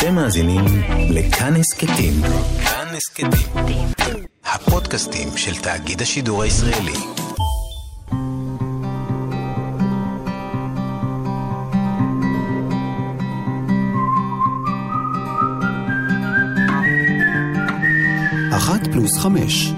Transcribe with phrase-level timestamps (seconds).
[0.00, 0.64] אתם מאזינים
[1.10, 2.12] לכאן הסכתים.
[2.64, 3.88] כאן הסכתים.
[4.44, 6.92] הפודקאסטים של תאגיד השידור הישראלי.
[18.56, 19.72] אחת פלוס חמש.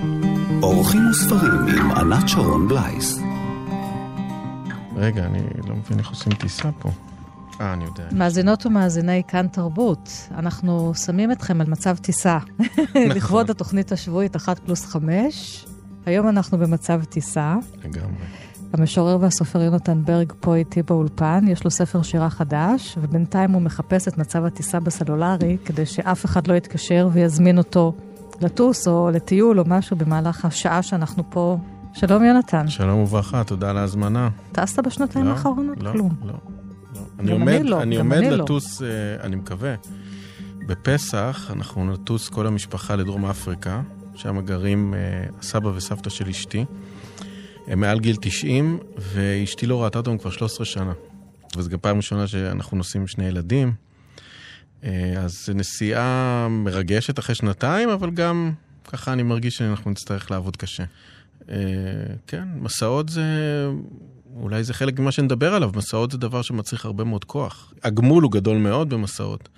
[0.62, 3.18] אורחים וספרים עם ענת שרון בלייס.
[4.96, 6.90] רגע, אני לא מבין איך עושים טיסה פה.
[7.60, 8.04] אה, אני יודע.
[8.12, 12.38] מאזינות ומאזיני כאן תרבות, אנחנו שמים אתכם על מצב טיסה.
[13.14, 15.66] לכבוד התוכנית השבועית 1 פלוס 5.
[16.06, 17.56] היום אנחנו במצב טיסה.
[17.84, 18.24] לגמרי.
[18.72, 24.08] המשורר והסופר יונתן ברג פה איתי באולפן, יש לו ספר שירה חדש, ובינתיים הוא מחפש
[24.08, 27.94] את מצב הטיסה בסלולרי, כדי שאף אחד לא יתקשר ויזמין אותו
[28.40, 31.58] לטוס או לטיול או משהו במהלך השעה שאנחנו פה.
[31.92, 32.68] שלום יונתן.
[32.68, 34.28] שלום וברכה, תודה על ההזמנה.
[34.52, 35.82] טסת בשנתיים לא, האחרונות?
[35.82, 36.10] לא, כלום.
[36.22, 36.34] לא, לא.
[36.34, 36.61] גם
[37.22, 38.36] אני עומד, לא, אני עומד אני לא.
[38.36, 38.88] לטוס, אה,
[39.22, 39.74] אני מקווה.
[40.66, 43.82] בפסח אנחנו נטוס כל המשפחה לדרום אפריקה,
[44.14, 46.64] שם גרים אה, הסבא וסבתא של אשתי.
[47.66, 50.92] הם מעל גיל 90, ואשתי לא ראתה אותם כבר 13 שנה.
[51.56, 53.72] וזו גם פעם ראשונה שאנחנו נוסעים עם שני ילדים.
[54.84, 58.52] אה, אז נסיעה מרגשת אחרי שנתיים, אבל גם
[58.84, 60.84] ככה אני מרגיש שאנחנו נצטרך לעבוד קשה.
[62.26, 63.22] כן, מסעות זה,
[64.36, 67.72] אולי זה חלק ממה שנדבר עליו, מסעות זה דבר שמצריך הרבה מאוד כוח.
[67.84, 69.48] הגמול הוא גדול מאוד במסעות,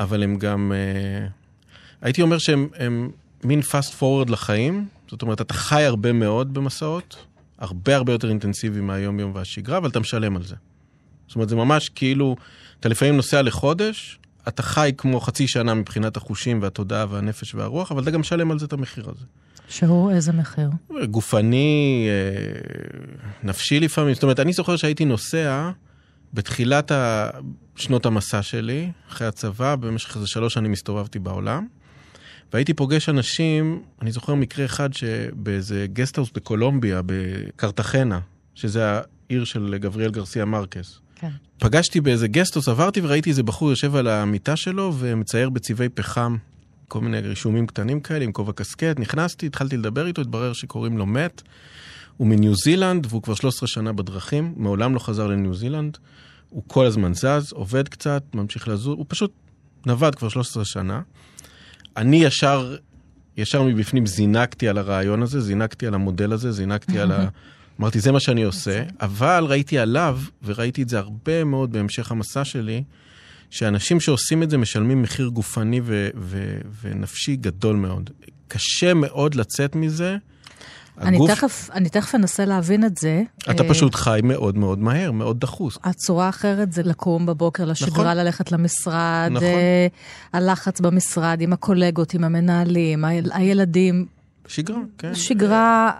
[0.00, 1.26] אבל הם גם, אה,
[2.00, 3.10] הייתי אומר שהם הם
[3.44, 7.16] מין fast forward לחיים, זאת אומרת, אתה חי הרבה מאוד במסעות,
[7.58, 10.54] הרבה הרבה יותר אינטנסיבי מהיום-יום והשגרה, אבל אתה משלם על זה.
[11.26, 12.36] זאת אומרת, זה ממש כאילו,
[12.80, 14.18] אתה לפעמים נוסע לחודש,
[14.48, 18.58] אתה חי כמו חצי שנה מבחינת החושים והתודעה והנפש והרוח, אבל אתה גם משלם על
[18.58, 19.24] זה את המחיר הזה.
[19.68, 20.70] שהוא איזה מחיר?
[21.10, 24.14] גופני, אה, נפשי לפעמים.
[24.14, 25.70] זאת אומרת, אני זוכר שהייתי נוסע
[26.34, 26.92] בתחילת
[27.76, 31.66] שנות המסע שלי, אחרי הצבא, במשך איזה שלוש שנים הסתובבתי בעולם,
[32.52, 38.20] והייתי פוגש אנשים, אני זוכר מקרה אחד שבאיזה גסטהאוס בקולומביה, בקרטחנה,
[38.54, 41.00] שזה העיר של גבריאל גרסיה מרקס.
[41.20, 41.30] כן.
[41.58, 46.36] פגשתי באיזה גסטוס, עברתי וראיתי איזה בחור יושב על המיטה שלו ומצייר בצבעי פחם
[46.88, 48.98] כל מיני רישומים קטנים כאלה עם כובע קסקט.
[48.98, 51.42] נכנסתי, התחלתי לדבר איתו, התברר שקוראים לו מת.
[52.16, 55.98] הוא מניו זילנד והוא כבר 13 שנה בדרכים, מעולם לא חזר לניו זילנד.
[56.48, 59.32] הוא כל הזמן זז, עובד קצת, ממשיך לזוז, הוא פשוט
[59.86, 61.00] נווד כבר 13 שנה.
[61.96, 62.76] אני ישר,
[63.36, 67.28] ישר מבפנים זינקתי על הרעיון הזה, זינקתי על המודל הזה, זינקתי על ה...
[67.80, 72.44] אמרתי, זה מה שאני עושה, אבל ראיתי עליו, וראיתי את זה הרבה מאוד בהמשך המסע
[72.44, 72.82] שלי,
[73.50, 78.10] שאנשים שעושים את זה משלמים מחיר גופני ו- ו- ונפשי גדול מאוד.
[78.48, 80.16] קשה מאוד לצאת מזה.
[81.00, 83.22] אני הגוף- תכף, אני תכף אנסה להבין את זה.
[83.50, 85.78] אתה אה, פשוט חי מאוד מאוד מהר, מאוד דחוס.
[85.84, 88.06] הצורה האחרת זה לקום בבוקר לשגרה, נכון.
[88.16, 89.46] ללכת למשרד, נכון.
[89.48, 89.86] אה,
[90.32, 94.06] הלחץ במשרד, עם הקולגות, עם המנהלים, היל- הילדים.
[94.48, 95.14] שגרה, כן.
[95.14, 95.90] שגרה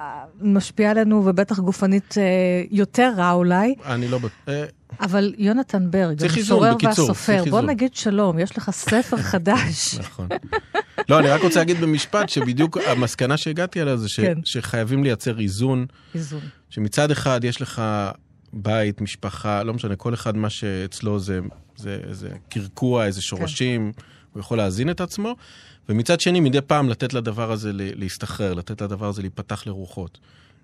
[0.43, 2.23] משפיעה עלינו, ובטח גופנית אה,
[2.71, 3.75] יותר רע אולי.
[3.87, 4.19] אני לא.
[4.49, 4.65] אה,
[5.01, 7.61] אבל יונתן ברג, המשורר והסופר, בוא.
[7.61, 9.95] נגיד שלום, יש לך ספר חדש.
[9.99, 10.29] נכון.
[11.09, 14.39] לא, אני רק רוצה להגיד במשפט שבדיוק המסקנה שהגעתי אליה זה ש- כן.
[14.45, 16.41] שחייבים לייצר איזון, איזון.
[16.71, 17.83] שמצד אחד יש לך
[18.53, 21.41] בית, משפחה, לא משנה, כל אחד מה שאצלו זה,
[21.77, 23.93] זה, זה קרקוע, איזה שורשים,
[24.33, 25.37] הוא יכול להזין את עצמו,
[25.91, 30.19] ומצד שני מדי פעם לתת לדבר הזה להסתחרר, לתת לדבר הזה להיפתח לרוחות.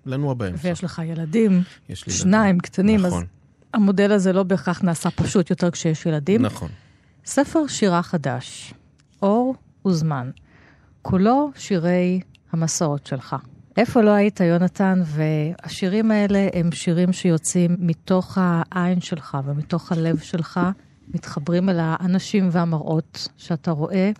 [0.05, 0.67] לנוע באמצע.
[0.67, 3.25] ויש לך ילדים, יש לי שניים קטנים, אז נכון,
[3.73, 6.41] המודל הזה לא בהכרח נעשה פשוט יותר כשיש ילדים.
[6.41, 6.69] נכון.
[7.25, 8.73] ספר שירה חדש,
[9.21, 9.55] אור
[9.87, 10.29] וזמן,
[11.01, 12.19] כולו שירי
[12.51, 13.35] המסעות שלך.
[13.77, 15.01] איפה לא היית, יונתן?
[15.05, 20.59] והשירים האלה הם שירים שיוצאים מתוך העין שלך ומתוך הלב שלך,
[21.13, 24.11] מתחברים אל האנשים והמראות שאתה רואה,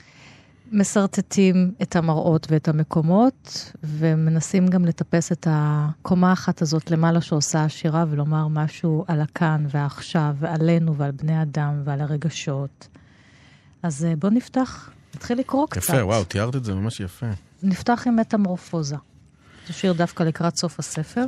[0.72, 8.06] משרטטים את המראות ואת המקומות, ומנסים גם לטפס את הקומה האחת הזאת למעלה שעושה השירה
[8.10, 12.88] ולומר משהו על הכאן והעכשיו ועלינו ועל בני אדם ועל הרגשות.
[13.84, 15.78] אז אה, בוא נפתח, נתחיל לקרוא קצת.
[15.78, 17.25] יפה, וואו, תיארת את זה ממש יפה.
[17.63, 18.96] נפתח עם מטמורפוזה.
[19.68, 21.25] זה שיר דווקא לקראת סוף הספר,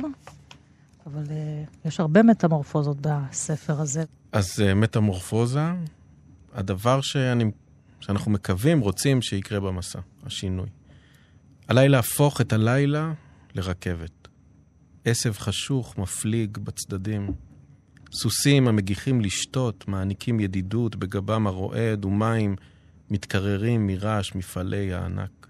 [1.06, 4.04] אבל uh, יש הרבה מטמורפוזות בספר הזה.
[4.32, 5.72] אז אה, מטמורפוזה,
[6.54, 7.50] הדבר שאני,
[8.00, 10.68] שאנחנו מקווים, רוצים שיקרה במסע, השינוי.
[11.68, 13.12] עליי להפוך את הלילה
[13.54, 14.28] לרכבת.
[15.04, 17.32] עשב חשוך מפליג בצדדים.
[18.12, 22.56] סוסים המגיחים לשתות, מעניקים ידידות בגבם הרועד, ומים
[23.10, 25.48] מתקררים מרעש מפעלי הענק.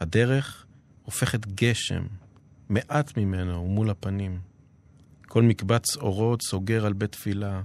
[0.00, 0.66] הדרך
[1.02, 2.06] הופכת גשם,
[2.68, 4.38] מעט ממנו הוא מול הפנים.
[5.26, 7.62] כל מקבץ אורות סוגר על בית תפילה.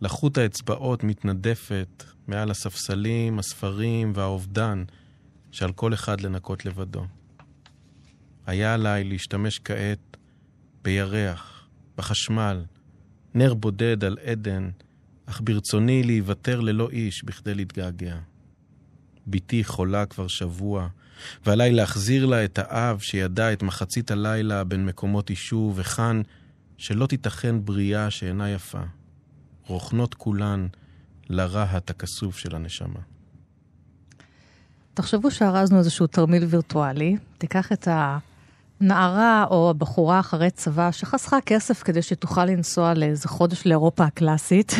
[0.00, 4.84] לחות האצבעות מתנדפת מעל הספסלים, הספרים והאובדן
[5.50, 7.04] שעל כל אחד לנקות לבדו.
[8.46, 10.16] היה עליי להשתמש כעת
[10.82, 12.64] בירח, בחשמל,
[13.34, 14.70] נר בודד על עדן,
[15.26, 18.18] אך ברצוני להיוותר ללא איש בכדי להתגעגע.
[19.26, 20.88] בתי חולה כבר שבוע,
[21.46, 26.22] ועליי להחזיר לה את האב שידע את מחצית הלילה בין מקומות יישוב, וכאן
[26.78, 28.82] שלא תיתכן בריאה שאינה יפה.
[29.68, 30.66] רוכנות כולן
[31.28, 33.00] לרהט הכסוף של הנשמה.
[34.94, 37.88] תחשבו שארזנו איזשהו תרמיל וירטואלי, תיקח את
[38.80, 44.72] הנערה או הבחורה אחרי צבא שחסכה כסף כדי שתוכל לנסוע לאיזה חודש לאירופה הקלאסית.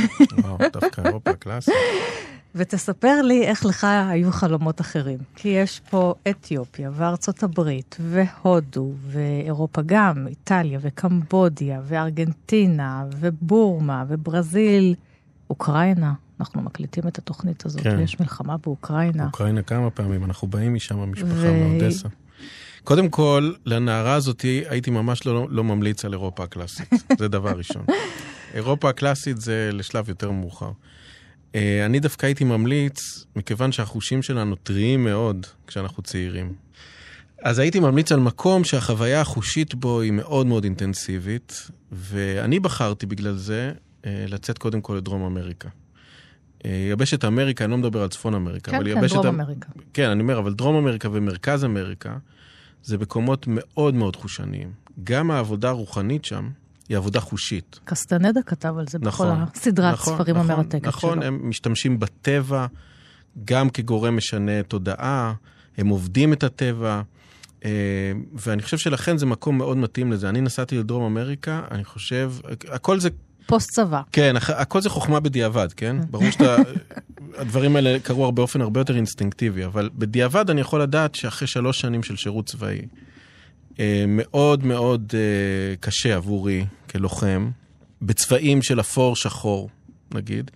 [0.43, 1.75] וואו, דווקא אירופה הקלאסית.
[2.55, 5.19] ותספר לי איך לך היו חלומות אחרים.
[5.37, 14.95] כי יש פה אתיופיה וארצות הברית והודו ואירופה גם, איטליה וקמבודיה וארגנטינה ובורמה וברזיל,
[15.51, 16.13] אוקראינה.
[16.41, 17.97] אנחנו מקליטים את התוכנית הזאת, כן.
[17.99, 19.27] ויש מלחמה באוקראינה.
[19.27, 22.09] אוקראינה כמה פעמים, אנחנו באים משם, המשפחה ו- מאודסה.
[22.85, 26.89] קודם כל, לנערה הזאת הייתי ממש לא, לא ממליץ על אירופה הקלאסית.
[27.19, 27.85] זה דבר ראשון.
[28.55, 30.71] אירופה הקלאסית זה לשלב יותר מאוחר.
[31.55, 36.55] אה, אני דווקא הייתי ממליץ, מכיוון שהחושים שלנו טריים מאוד כשאנחנו צעירים.
[37.43, 43.37] אז הייתי ממליץ על מקום שהחוויה החושית בו היא מאוד מאוד אינטנסיבית, ואני בחרתי בגלל
[43.37, 43.73] זה
[44.07, 45.69] אה, לצאת קודם כל לדרום אמריקה.
[46.65, 49.15] אה, יבשת אמריקה, אני לא מדבר על צפון אמריקה, כן, אבל כן, יבשת...
[49.15, 49.69] דרום אמ- אמריקה.
[49.93, 52.17] כן, אני אומר, אבל דרום אמריקה ומרכז אמריקה
[52.83, 54.73] זה מקומות מאוד מאוד חושניים.
[55.05, 56.49] גם העבודה הרוחנית שם
[56.89, 57.81] היא עבודה חושית.
[57.85, 59.29] קסטנדה כתב על זה נכון.
[59.29, 61.27] בכל הסדרת נכון, ספרים נכון, המרתקת נכון, שלו.
[61.27, 62.67] הם משתמשים בטבע
[63.45, 65.35] גם כגורם משנה תודעה,
[65.79, 67.03] הם עובדים את הטבע,
[67.65, 67.71] אה,
[68.35, 70.29] ואני חושב שלכן זה מקום מאוד מתאים לזה.
[70.29, 72.33] אני נסעתי לדרום אמריקה, אני חושב,
[72.69, 73.09] הכל זה
[73.47, 74.03] פוסט צבא.
[74.13, 75.97] כן, הכל זה חוכמה בדיעבד, כן?
[76.11, 76.57] ברור שאתה...
[77.39, 82.03] הדברים האלה קרו באופן הרבה יותר אינסטינקטיבי, אבל בדיעבד אני יכול לדעת שאחרי שלוש שנים
[82.03, 82.83] של שירות צבאי,
[84.09, 87.51] מאוד מאוד אה, קשה עבורי כלוחם,
[88.03, 89.69] בצבעים של אפור שחור,
[90.15, 90.51] נגיד,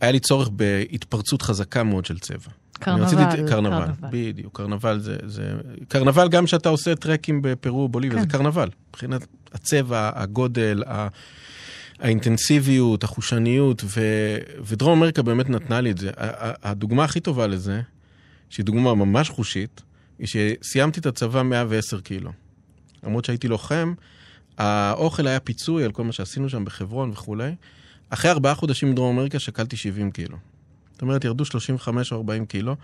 [0.00, 2.50] היה לי צורך בהתפרצות חזקה מאוד של צבע.
[2.86, 3.48] אני רציתי קרנבל.
[3.48, 5.52] קרנבל, בדיוק, קרנבל זה, זה...
[5.88, 8.24] קרנבל גם כשאתה עושה טרקים בפרו, בוליביה, כן.
[8.24, 8.68] זה קרנבל.
[8.88, 11.08] מבחינת הצבע, הגודל, ה...
[11.98, 14.00] האינטנסיביות, החושניות, ו...
[14.64, 16.10] ודרום אמריקה באמת נתנה לי את זה.
[16.62, 17.80] הדוגמה הכי טובה לזה,
[18.50, 19.82] שהיא דוגמה ממש חושית,
[20.18, 22.30] היא שסיימתי את הצבא 110 קילו.
[23.02, 23.94] למרות שהייתי לוחם,
[24.58, 27.54] האוכל היה פיצוי על כל מה שעשינו שם בחברון וכולי.
[28.10, 30.36] אחרי ארבעה חודשים בדרום אמריקה שקלתי 70 קילו.
[30.92, 32.76] זאת אומרת, ירדו 35 או 40 קילו.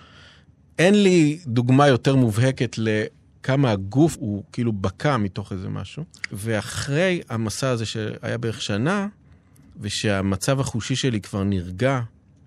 [0.78, 6.04] אין לי דוגמה יותר מובהקת לכמה הגוף הוא כאילו בקע מתוך איזה משהו.
[6.32, 9.08] ואחרי המסע הזה שהיה בערך שנה,
[9.80, 12.00] ושהמצב החושי שלי כבר נרגע,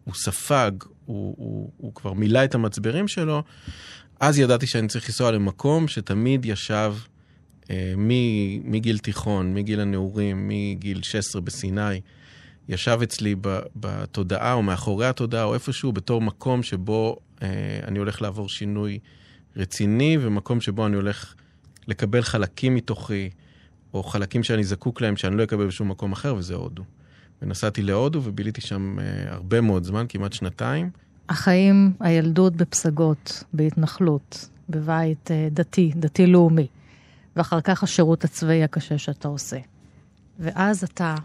[0.04, 0.72] הוא ספג,
[1.06, 3.44] הוא, הוא, הוא כבר מילא את המצברים שלו,
[4.26, 6.96] אז ידעתי שאני צריך לנסוע למקום שתמיד ישב
[7.70, 7.94] אה,
[8.64, 12.02] מגיל תיכון, מגיל הנעורים, מגיל 16 בסיני,
[12.70, 17.48] ישב אצלי ב- בתודעה או מאחורי התודעה או איפשהו בתור מקום שבו אה,
[17.88, 19.00] אני הולך לעבור שינוי
[19.56, 21.34] רציני ומקום שבו אני הולך
[21.88, 23.30] לקבל חלקים מתוכי
[23.94, 26.84] או חלקים שאני זקוק להם שאני לא אקבל בשום מקום אחר וזה הודו.
[27.42, 30.90] ונסעתי להודו וביליתי שם אה, הרבה מאוד זמן, כמעט שנתיים.
[31.30, 36.68] החיים, הילדות בפסגות, בהתנחלות, בבית אה, דתי, דתי-לאומי,
[37.36, 39.58] ואחר כך השירות הצבאי הקשה שאתה עושה.
[40.40, 41.16] ואז אתה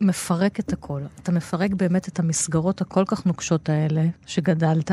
[0.00, 1.02] מפרק את הכל.
[1.22, 4.90] אתה מפרק באמת את המסגרות הכל כך נוקשות האלה שגדלת,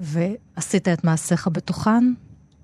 [0.00, 2.12] ועשית את מעשיך בתוכן.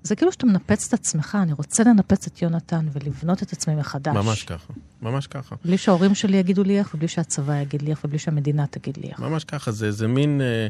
[0.03, 4.15] זה כאילו שאתה מנפץ את עצמך, אני רוצה לנפץ את יונתן ולבנות את עצמי מחדש.
[4.15, 5.55] ממש ככה, ממש ככה.
[5.65, 9.09] בלי שההורים שלי יגידו לי איך, ובלי שהצבא יגיד לי איך, ובלי שהמדינה תגיד לי
[9.09, 9.19] איך.
[9.19, 10.67] ממש ככה, זה, זה מין אה,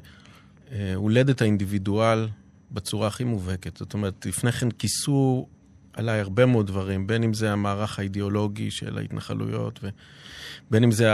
[0.71, 2.27] אה, הולדת האינדיבידואל
[2.71, 3.77] בצורה הכי מובהקת.
[3.77, 5.47] זאת אומרת, לפני כן כיסו
[5.93, 11.07] עליי הרבה מאוד דברים, בין אם זה המערך האידיאולוגי של ההתנחלויות, ובין אם זה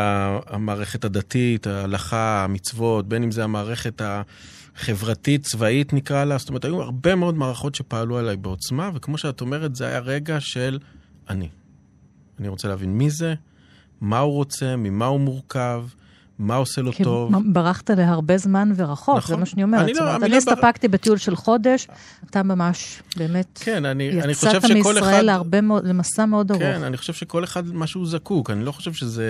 [0.47, 6.37] המערכת הדתית, ההלכה, המצוות, בין אם זה המערכת החברתית, צבאית נקרא לה.
[6.37, 10.39] זאת אומרת, היו הרבה מאוד מערכות שפעלו עליי בעוצמה, וכמו שאת אומרת, זה היה רגע
[10.39, 10.79] של
[11.29, 11.49] אני.
[12.39, 13.33] אני רוצה להבין מי זה,
[14.01, 15.83] מה הוא רוצה, ממה הוא מורכב,
[16.39, 17.31] מה עושה לו טוב.
[17.53, 19.35] ברחת להרבה זמן ורחוק, נכון.
[19.35, 19.81] זה מה שאני אומרת.
[19.81, 21.87] אני לא- אומרת, אני בר- הסתפקתי בטיול של חודש,
[22.29, 25.21] אתה ממש, באמת, כן, אני, אני חושב שכל מישראל אחד...
[25.21, 26.63] להרבה מאוד, למסע מאוד ארוך.
[26.63, 28.49] כן, אני חושב שכל אחד מה שהוא זקוק.
[28.49, 29.25] אני לא חושב שזה,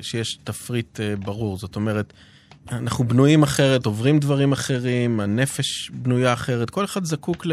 [0.00, 1.56] שיש תפריט uh, ברור.
[1.56, 2.12] זאת אומרת,
[2.72, 7.46] אנחנו בנויים אחרת, עוברים דברים אחרים, הנפש בנויה אחרת, כל אחד זקוק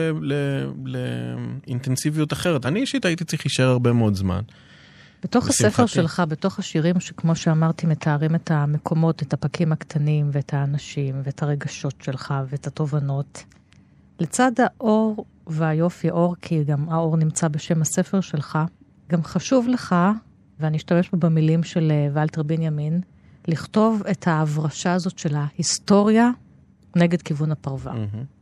[1.67, 2.65] לאינטנסיביות אחרת.
[2.65, 4.41] אני אישית הייתי צריך להישאר הרבה מאוד זמן.
[5.23, 5.47] בתוך.
[5.47, 11.43] הספר שלך, בתוך השירים שכמו שאמרתי, מתארים את המקומות, את הפקים הקטנים, ואת האנשים, ואת
[11.43, 13.43] הרגשות שלך, ואת התובנות.
[14.19, 18.59] לצד האור והיופי, אור, כי גם האור נמצא בשם הספר שלך,
[19.09, 19.95] גם חשוב לך,
[20.59, 23.01] ואני אשתמש פה במילים של אה, ולטר בנימין,
[23.47, 26.29] לכתוב את ההברשה הזאת של ההיסטוריה
[26.95, 27.91] נגד כיוון הפרבר.
[27.91, 28.36] מהמם.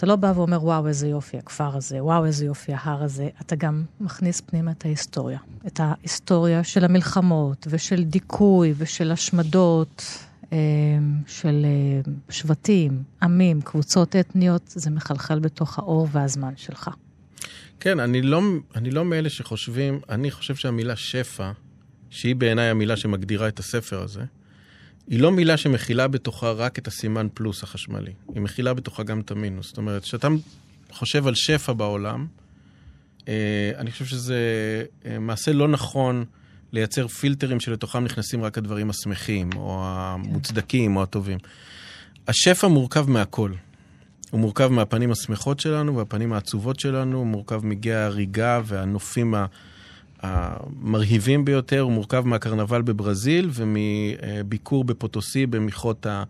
[0.00, 3.28] אתה לא בא ואומר, וואו, איזה יופי הכפר הזה, וואו, איזה יופי ההר הזה.
[3.40, 5.38] אתה גם מכניס פנימה את ההיסטוריה.
[5.66, 10.04] את ההיסטוריה של המלחמות, ושל דיכוי, ושל השמדות,
[10.52, 10.58] אה,
[11.26, 16.90] של אה, שבטים, עמים, קבוצות אתניות, זה מחלחל בתוך האור והזמן שלך.
[17.80, 18.40] כן, אני לא,
[18.76, 21.50] אני לא מאלה שחושבים, אני חושב שהמילה שפע,
[22.10, 24.22] שהיא בעיניי המילה שמגדירה את הספר הזה,
[25.08, 29.30] היא לא מילה שמכילה בתוכה רק את הסימן פלוס החשמלי, היא מכילה בתוכה גם את
[29.30, 29.66] המינוס.
[29.66, 30.28] זאת אומרת, כשאתה
[30.92, 32.26] חושב על שפע בעולם,
[33.28, 34.38] אה, אני חושב שזה
[35.06, 36.24] אה, מעשה לא נכון
[36.72, 41.38] לייצר פילטרים שלתוכם נכנסים רק הדברים השמחים, או המוצדקים, או הטובים.
[42.28, 43.52] השפע מורכב מהכל.
[44.30, 49.46] הוא מורכב מהפנים השמחות שלנו והפנים העצובות שלנו, הוא מורכב מגיא ההריגה והנופים ה-
[50.22, 56.22] המרהיבים ביותר, הוא מורכב מהקרנבל בברזיל ומביקור בפוטוסי במכרות ה...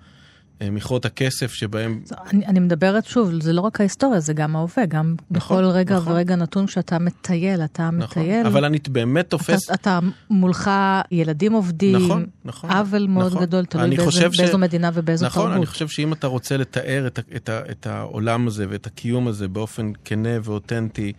[0.63, 2.01] מכרות הכסף שבהם...
[2.33, 5.97] אני, אני מדברת שוב, זה לא רק ההיסטוריה, זה גם ההווה, גם נכון, בכל רגע
[5.97, 6.13] נכון.
[6.13, 8.47] ורגע נתון שאתה מטייל, אתה נכון, מטייל.
[8.47, 9.65] אבל אני באמת תופס...
[9.65, 9.99] אתה, אתה
[10.31, 10.71] מולך
[11.11, 12.71] ילדים עובדים, נכון, נכון.
[12.71, 13.43] עוול מאוד נכון.
[13.43, 15.57] גדול, תלוי באיזה, ש- באיזו מדינה ובאיזו נכון, תרבות.
[15.57, 19.93] אני חושב שאם אתה רוצה לתאר את, את, את העולם הזה ואת הקיום הזה באופן
[20.05, 21.13] כנה ואותנטי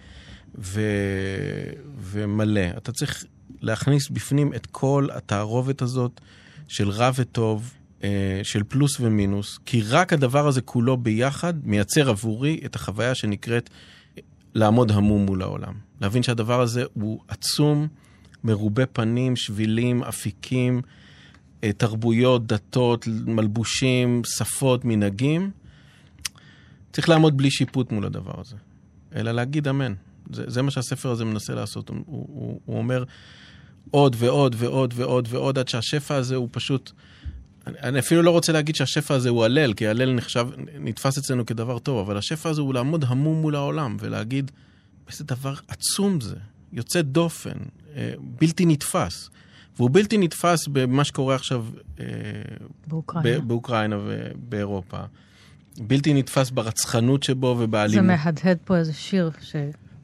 [0.55, 0.81] ו,
[2.01, 3.25] ומלא, אתה צריך
[3.61, 6.21] להכניס בפנים את כל התערובת הזאת
[6.67, 12.61] של רע וטוב, אה, של פלוס ומינוס, כי רק הדבר הזה כולו ביחד מייצר עבורי
[12.65, 13.69] את החוויה שנקראת
[14.53, 15.73] לעמוד המום מול העולם.
[16.01, 17.87] להבין שהדבר הזה הוא עצום,
[18.43, 20.81] מרובה פנים, שבילים, אפיקים,
[21.63, 25.51] אה, תרבויות, דתות, מלבושים, שפות, מנהגים.
[26.91, 28.55] צריך לעמוד בלי שיפוט מול הדבר הזה,
[29.15, 29.93] אלא להגיד אמן.
[30.33, 31.89] זה, זה מה שהספר הזה מנסה לעשות.
[31.89, 33.03] הוא, הוא, הוא אומר
[33.91, 36.91] עוד ועוד ועוד ועוד ועוד, עד שהשפע הזה הוא פשוט...
[37.67, 40.47] אני, אני אפילו לא רוצה להגיד שהשפע הזה הוא הלל, כי הלל נחשב,
[40.79, 44.51] נתפס אצלנו כדבר טוב, אבל השפע הזה הוא לעמוד המום מול העולם ולהגיד,
[45.09, 46.35] איזה דבר עצום זה,
[46.73, 47.57] יוצא דופן,
[47.95, 49.29] אה, בלתי נתפס.
[49.77, 51.65] והוא בלתי נתפס במה שקורה עכשיו
[51.99, 52.05] אה,
[52.87, 53.39] באוקראינה.
[53.39, 54.97] באוקראינה ובאירופה.
[55.77, 58.05] בלתי נתפס ברצחנות שבו זה ובאלימות.
[58.05, 59.55] מהדהד פה איזה שיר ש...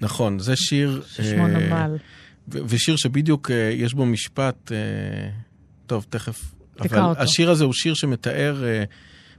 [0.02, 1.04] נכון, זה שיר...
[1.08, 1.98] ששמו אה, נבל.
[2.48, 4.78] ושיר שבדיוק אה, יש בו משפט, אה,
[5.86, 6.54] טוב, תכף.
[6.80, 7.22] אבל אותו.
[7.22, 8.84] השיר הזה הוא שיר שמתאר אה,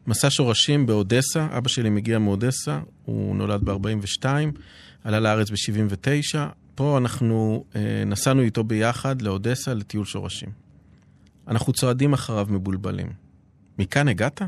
[0.07, 1.49] מסע שורשים באודסה.
[1.59, 4.25] אבא שלי מגיע מאודסה, הוא נולד ב-42,
[5.05, 6.39] עלה לארץ ב-79.
[6.75, 10.49] פה אנחנו אה, נסענו איתו ביחד לאודסה לטיול שורשים.
[11.49, 13.13] אנחנו צועדים אחריו מבולבלים.
[13.79, 14.43] מכאן הגעת?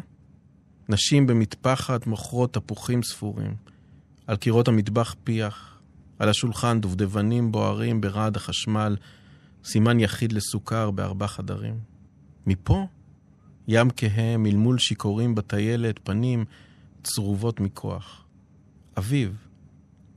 [0.89, 3.55] נשים במטפחת מוכרות תפוחים ספורים.
[4.27, 5.70] על קירות המטבח פיח.
[6.21, 8.97] על השולחן דובדבנים בוערים ברעד החשמל.
[9.65, 11.79] סימן יחיד לסוכר בארבע חדרים.
[12.47, 12.87] מפה,
[13.69, 16.45] ים כהה, מלמול שיכורים בטיילת, פנים
[17.03, 18.25] צרובות מכוח.
[18.99, 19.37] אביב,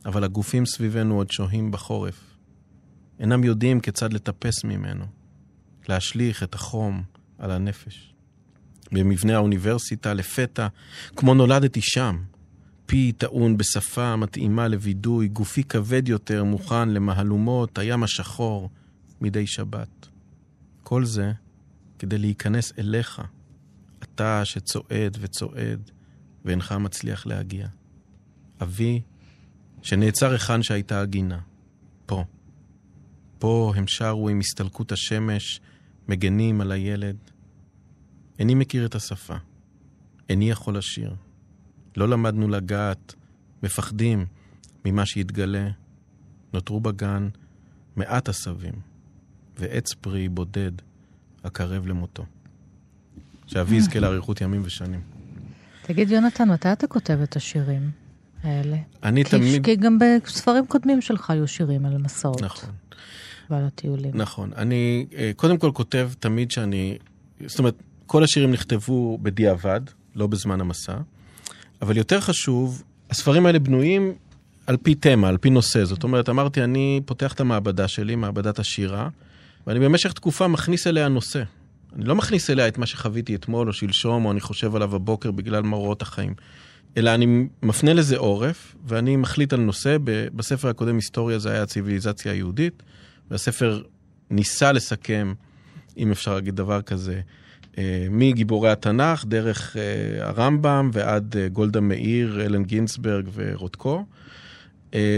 [0.05, 2.37] אבל הגופים סביבנו עוד שוהים בחורף.
[3.19, 5.05] אינם יודעים כיצד לטפס ממנו,
[5.89, 7.03] להשליך את החום
[7.37, 8.13] על הנפש.
[8.91, 10.67] במבנה האוניברסיטה, לפתע,
[11.15, 12.23] כמו נולדתי שם,
[12.93, 18.69] פי טעון בשפה מתאימה לווידוי, גופי כבד יותר, מוכן למהלומות הים השחור
[19.21, 20.07] מדי שבת.
[20.83, 21.31] כל זה
[21.99, 23.21] כדי להיכנס אליך,
[24.03, 25.91] אתה שצועד וצועד
[26.45, 27.67] ואינך מצליח להגיע.
[28.61, 29.01] אבי,
[29.81, 31.39] שנעצר היכן שהייתה הגינה,
[32.05, 32.23] פה.
[33.39, 35.61] פה הם שרו עם הסתלקות השמש,
[36.07, 37.17] מגנים על הילד.
[38.39, 39.35] איני מכיר את השפה,
[40.29, 41.15] איני יכול לשיר.
[41.97, 43.15] לא למדנו לגעת,
[43.63, 44.25] מפחדים
[44.85, 45.69] ממה שיתגלה.
[46.53, 47.29] נותרו בגן
[47.95, 48.73] מעט עשבים,
[49.57, 50.71] ועץ פרי בודד
[51.43, 52.25] הקרב למותו.
[53.47, 55.01] שאבי יזכה לאריכות ימים ושנים.
[55.81, 57.91] תגיד, יונתן, מתי אתה כותב את השירים
[58.43, 58.77] האלה?
[59.03, 59.65] אני כי, תמיד...
[59.65, 62.69] כי גם בספרים קודמים שלך היו שירים על מסעות נכון,
[63.49, 64.11] ועל הטיולים.
[64.13, 64.51] נכון.
[64.55, 66.97] אני אה, קודם כל כותב תמיד שאני...
[67.45, 69.81] זאת אומרת, כל השירים נכתבו בדיעבד,
[70.15, 70.97] לא בזמן המסע,
[71.83, 74.13] אבל יותר חשוב, הספרים האלה בנויים
[74.67, 75.85] על פי תמה, על פי נושא.
[75.85, 79.09] זאת אומרת, אמרתי, אני פותח את המעבדה שלי, מעבדת השירה,
[79.67, 81.43] ואני במשך תקופה מכניס אליה נושא.
[81.95, 85.31] אני לא מכניס אליה את מה שחוויתי אתמול או שלשום, או אני חושב עליו הבוקר
[85.31, 86.33] בגלל מראות החיים.
[86.97, 89.97] אלא אני מפנה לזה עורף, ואני מחליט על נושא.
[90.35, 92.83] בספר הקודם, היסטוריה, זה היה הציוויליזציה היהודית,
[93.31, 93.81] והספר
[94.29, 95.33] ניסה לסכם,
[95.97, 97.21] אם אפשר להגיד דבר כזה,
[98.11, 104.05] מגיבורי התנ"ך, דרך אה, הרמב"ם ועד אה, גולדה מאיר, אלן גינסברג ורודקו.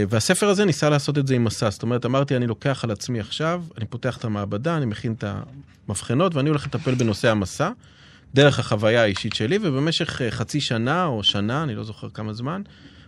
[0.08, 1.70] והספר הזה ניסה לעשות את זה עם מסע.
[1.70, 5.24] זאת אומרת, אמרתי, אני לוקח על עצמי עכשיו, אני פותח את המעבדה, אני מכין את
[5.88, 7.70] המבחנות, ואני הולך לטפל בנושא המסע,
[8.34, 12.62] דרך החוויה האישית שלי, ובמשך חצי שנה או שנה, אני לא זוכר כמה זמן,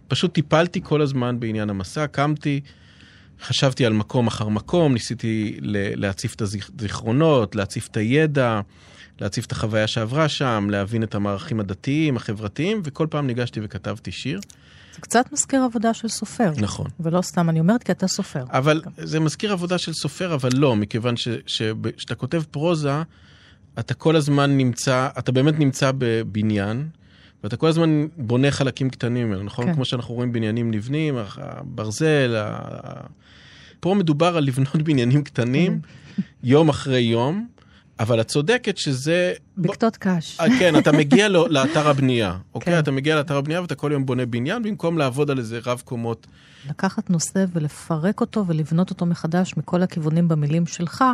[0.08, 2.60] פשוט טיפלתי כל הזמן בעניין המסע, קמתי,
[3.42, 5.56] חשבתי על מקום אחר מקום, ניסיתי
[5.96, 8.60] להציף את הזיכרונות, להציף את הידע.
[9.20, 14.40] להציף את החוויה שעברה שם, להבין את המערכים הדתיים, החברתיים, וכל פעם ניגשתי וכתבתי שיר.
[14.94, 16.52] זה קצת מזכיר עבודה של סופר.
[16.56, 16.87] נכון.
[17.00, 18.44] ולא סתם אני אומרת, כי אתה סופר.
[18.52, 23.02] אבל זה מזכיר עבודה של סופר, אבל לא, מכיוון שכשאתה כותב פרוזה,
[23.78, 26.88] אתה כל הזמן נמצא, אתה באמת נמצא בבניין,
[27.44, 29.66] ואתה כל הזמן בונה חלקים קטנים ממנו, נכון?
[29.66, 29.75] כן.
[29.75, 32.58] כמו שאנחנו רואים בניינים נבנים, הברזל, ה...
[33.80, 35.80] פה מדובר על לבנות בניינים קטנים,
[36.42, 37.48] יום אחרי יום.
[38.00, 39.32] אבל את צודקת שזה...
[39.56, 40.40] בקתות קש.
[40.40, 42.72] אה, כן, אתה מגיע לאתר הבנייה, אוקיי?
[42.72, 42.78] כן.
[42.78, 46.26] אתה מגיע לאתר הבנייה ואתה כל יום בונה בניין במקום לעבוד על איזה רב קומות.
[46.68, 51.04] לקחת נושא ולפרק אותו ולבנות אותו מחדש מכל הכיוונים במילים שלך,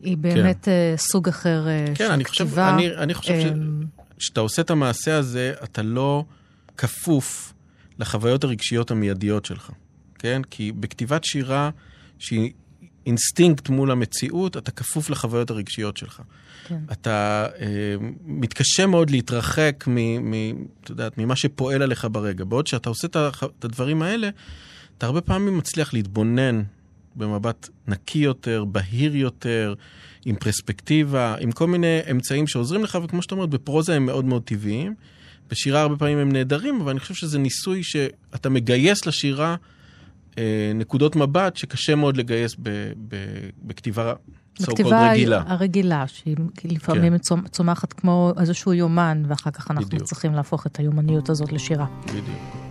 [0.00, 0.94] היא באמת כן.
[0.96, 2.50] סוג אחר כן, של אני כתיבה.
[2.50, 3.34] חושב, אני, אני חושב
[4.18, 6.24] שכשאתה עושה את המעשה הזה, אתה לא
[6.76, 7.52] כפוף
[7.98, 9.70] לחוויות הרגשיות המיידיות שלך,
[10.18, 10.42] כן?
[10.50, 11.70] כי בכתיבת שירה,
[12.18, 12.52] שהיא
[13.06, 16.22] אינסטינקט מול המציאות, אתה כפוף לחוויות הרגשיות שלך.
[16.68, 16.78] כן.
[16.92, 17.66] אתה אה,
[18.24, 20.34] מתקשה מאוד להתרחק מ, מ,
[20.88, 22.44] יודעת, ממה שפועל עליך ברגע.
[22.44, 23.16] בעוד שאתה עושה את,
[23.58, 24.28] את הדברים האלה,
[24.98, 26.62] אתה הרבה פעמים מצליח להתבונן
[27.16, 29.74] במבט נקי יותר, בהיר יותר,
[30.24, 34.42] עם פרספקטיבה, עם כל מיני אמצעים שעוזרים לך, וכמו שאתה אומר, בפרוזה הם מאוד מאוד
[34.42, 34.94] טבעיים.
[35.50, 39.56] בשירה הרבה פעמים הם נהדרים, אבל אני חושב שזה ניסוי שאתה מגייס לשירה
[40.74, 42.68] נקודות מבט שקשה מאוד לגייס ב,
[43.08, 43.16] ב,
[43.62, 44.12] בכתיבה
[44.60, 45.42] בכתיבה רגילה.
[45.46, 47.48] הרגילה, שהיא לפעמים כן.
[47.50, 50.02] צומחת כמו איזשהו יומן, ואחר כך אנחנו בדיוק.
[50.02, 51.86] צריכים להפוך את היומניות הזאת לשירה.
[52.06, 52.63] בדיוק.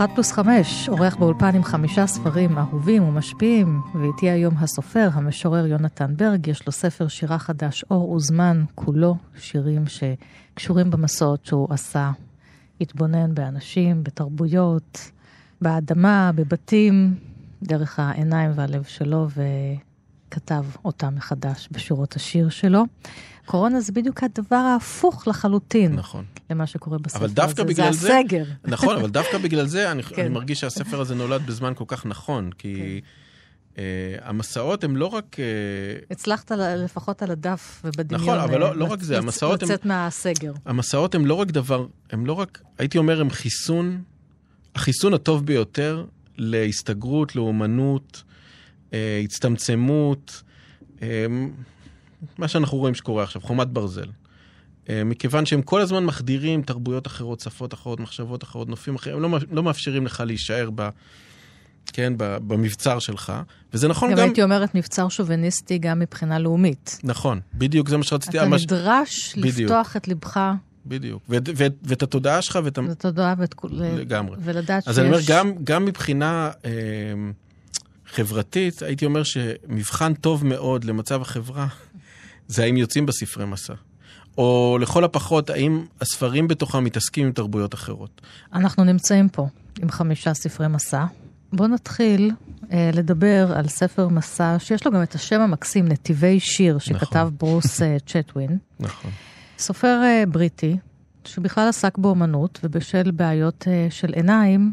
[0.00, 6.16] אחת פלוס חמש, עורך באולפן עם חמישה ספרים אהובים ומשפיעים, ואיתי היום הסופר, המשורר יונתן
[6.16, 12.10] ברג, יש לו ספר שירה חדש, אור וזמן, כולו שירים שקשורים במסעות שהוא עשה.
[12.80, 15.10] התבונן באנשים, בתרבויות,
[15.60, 17.14] באדמה, בבתים,
[17.62, 22.84] דרך העיניים והלב שלו, וכתב אותם מחדש בשורות השיר שלו.
[23.50, 25.92] קורונה זה בדיוק הדבר ההפוך לחלוטין.
[25.92, 26.24] נכון.
[26.50, 27.98] למה שקורה בספר אבל דווקא הזה, בגלל זה...
[27.98, 28.44] זה הסגר.
[28.74, 30.22] נכון, אבל דווקא בגלל זה אני, כן.
[30.22, 33.00] אני מרגיש שהספר הזה נולד בזמן כל כך נכון, כי...
[33.02, 33.06] כן.
[33.74, 33.78] Uh,
[34.22, 35.36] המסעות הם לא רק...
[35.36, 36.06] Uh...
[36.10, 38.22] הצלחת לפחות על הדף ובדמיון.
[38.22, 39.68] נכון, אבל לא, לא רק זה, המסעות הם...
[39.68, 40.52] לצאת מהסגר.
[40.64, 44.02] המסעות הם לא רק דבר, הם לא רק, הייתי אומר, הם חיסון,
[44.74, 46.04] החיסון הטוב ביותר
[46.36, 48.22] להסתגרות, לאומנות,
[48.90, 50.42] uh, הצטמצמות,
[50.98, 51.02] uh,
[52.38, 54.06] מה שאנחנו רואים שקורה עכשיו, חומת ברזל.
[54.88, 59.22] אה, מכיוון שהם כל הזמן מחדירים תרבויות אחרות, שפות אחרות, מחשבות אחרות, נופים אחרים, הם
[59.22, 60.88] לא, לא מאפשרים לך להישאר ב...
[61.92, 63.32] כן, במבצר שלך,
[63.74, 64.16] וזה נכון גם...
[64.16, 66.98] גם הייתי אומרת מבצר שוביניסטי גם מבחינה לאומית.
[67.04, 68.38] נכון, בדיוק, זה מה שרציתי...
[68.38, 68.64] אתה המש...
[68.64, 69.70] נדרש בדיוק.
[69.70, 70.40] לפתוח את לבך.
[70.86, 72.78] בדיוק, ו- ו- ואת התודעה שלך ואת...
[72.78, 73.54] את התודעה ואת...
[73.72, 74.36] לגמרי.
[74.40, 74.88] ולדעת אז שיש...
[74.88, 76.70] אז אני אומר, גם, גם מבחינה אה,
[78.06, 81.66] חברתית, הייתי אומר שמבחן טוב מאוד למצב החברה,
[82.50, 83.74] זה האם יוצאים בספרי מסע.
[84.38, 88.20] או לכל הפחות, האם הספרים בתוכם מתעסקים עם תרבויות אחרות?
[88.52, 89.46] אנחנו נמצאים פה
[89.82, 91.04] עם חמישה ספרי מסע.
[91.52, 92.30] בואו נתחיל
[92.72, 97.36] אה, לדבר על ספר מסע שיש לו גם את השם המקסים, נתיבי שיר, שכתב נכון.
[97.38, 98.58] ברוס אה, צ'טווין.
[98.80, 99.10] נכון.
[99.58, 100.76] סופר אה, בריטי,
[101.24, 104.72] שבכלל עסק באומנות, ובשל בעיות אה, של עיניים,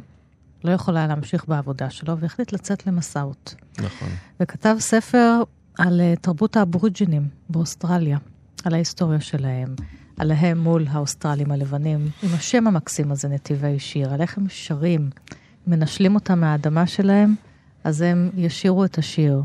[0.63, 3.55] לא יכול היה להמשיך בעבודה שלו, והחליט לצאת למסעות.
[3.79, 4.09] נכון.
[4.39, 5.43] וכתב ספר
[5.77, 8.17] על אה, תרבות האבוריג'ינים באוסטרליה.
[8.63, 9.75] על ההיסטוריה שלהם,
[10.17, 15.09] עליהם מול האוסטרלים הלבנים, עם השם המקסים הזה, נתיבי שיר, על איך הם שרים,
[15.67, 17.35] מנשלים אותם מהאדמה שלהם,
[17.83, 19.43] אז הם ישירו את השיר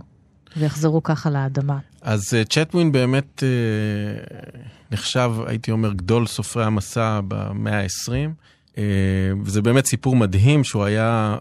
[0.57, 1.79] ויחזרו ככה לאדמה.
[2.03, 4.49] אז uh, צ'טווין באמת uh,
[4.91, 8.11] נחשב, הייתי אומר, גדול סופרי המסע במאה ה-20.
[8.73, 8.79] Uh,
[9.45, 11.37] וזה באמת סיפור מדהים שהוא היה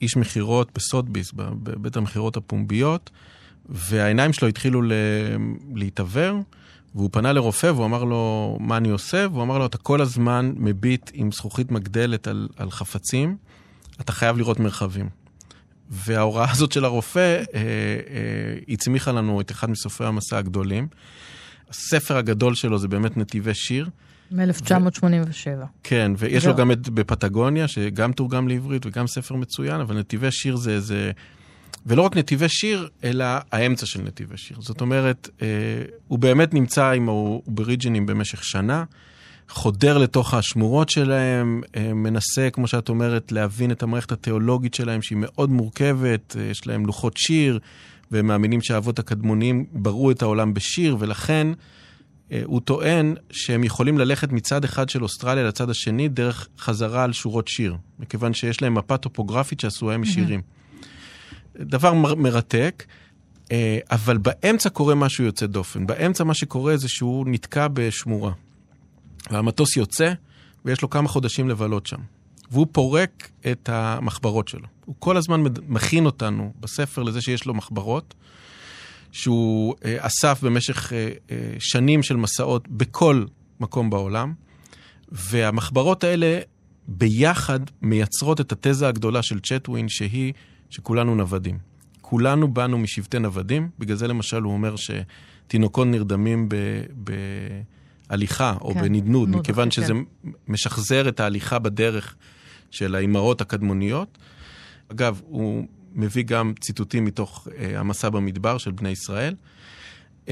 [0.00, 3.10] איש מכירות בסודביס, בבית המכירות הפומביות,
[3.72, 4.82] והעיניים שלו התחילו
[5.74, 6.42] להתעוור,
[6.94, 9.26] והוא פנה לרופא והוא אמר לו, מה אני עושה?
[9.30, 13.36] והוא אמר לו, אתה כל הזמן מביט עם זכוכית מגדלת על, על חפצים,
[14.00, 15.08] אתה חייב לראות מרחבים.
[15.90, 17.62] וההוראה הזאת של הרופא אה, אה,
[18.68, 20.88] הצמיחה לנו את אחד מסופרי המסע הגדולים.
[21.70, 23.88] הספר הגדול שלו זה באמת נתיבי שיר.
[24.30, 25.04] מ-1987.
[25.46, 25.64] ו...
[25.82, 30.56] כן, ויש לו גם את בפטגוניה, שגם תורגם לעברית וגם ספר מצוין, אבל נתיבי שיר
[30.56, 31.10] זה, זה
[31.86, 34.56] ולא רק נתיבי שיר, אלא האמצע של נתיבי שיר.
[34.60, 35.46] זאת אומרת, אה,
[36.08, 38.84] הוא באמת נמצא עם האובריג'ינים במשך שנה,
[39.48, 45.18] חודר לתוך השמורות שלהם, אה, מנסה, כמו שאת אומרת, להבין את המערכת התיאולוגית שלהם, שהיא
[45.20, 47.58] מאוד מורכבת, אה, יש להם לוחות שיר,
[48.10, 51.46] והם מאמינים שהאבות הקדמוניים בראו את העולם בשיר, ולכן
[52.32, 57.12] אה, הוא טוען שהם יכולים ללכת מצד אחד של אוסטרליה לצד השני דרך חזרה על
[57.12, 60.40] שורות שיר, מכיוון שיש להם מפה טופוגרפית שעשויה משירים.
[60.40, 60.61] Mm-hmm.
[61.56, 62.84] דבר מרתק,
[63.52, 65.86] אה, אבל באמצע קורה משהו יוצא דופן.
[65.86, 68.32] באמצע מה שקורה זה שהוא נתקע בשמורה.
[69.30, 70.12] והמטוס יוצא,
[70.64, 72.00] ויש לו כמה חודשים לבלות שם.
[72.50, 74.66] והוא פורק את המחברות שלו.
[74.84, 78.14] הוא כל הזמן מכין אותנו בספר לזה שיש לו מחברות,
[79.12, 81.08] שהוא אה, אסף במשך אה,
[81.58, 83.24] שנים של מסעות בכל
[83.60, 84.34] מקום בעולם,
[85.12, 86.40] והמחברות האלה
[86.88, 90.32] ביחד מייצרות את התזה הגדולה של צ'טווין, שהיא
[90.72, 91.58] שכולנו נוודים.
[92.00, 96.56] כולנו באנו משבטי נוודים, בגלל זה למשל הוא אומר שתינוקות נרדמים ב...
[98.08, 99.70] בהליכה או כן, בנדנוד, מכיוון כן.
[99.70, 99.92] שזה
[100.48, 102.14] משחזר את ההליכה בדרך
[102.70, 104.18] של האימהות הקדמוניות.
[104.88, 109.34] אגב, הוא מביא גם ציטוטים מתוך אה, המסע במדבר של בני ישראל.
[110.26, 110.28] אה,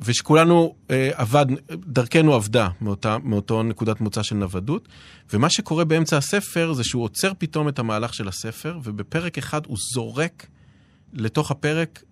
[0.00, 1.46] ושכולנו אה, עבד,
[1.86, 4.88] דרכנו עבדה מאותה, מאותו נקודת מוצא של נוודות.
[5.32, 9.76] ומה שקורה באמצע הספר זה שהוא עוצר פתאום את המהלך של הספר, ובפרק אחד הוא
[9.94, 10.46] זורק
[11.12, 12.02] לתוך הפרק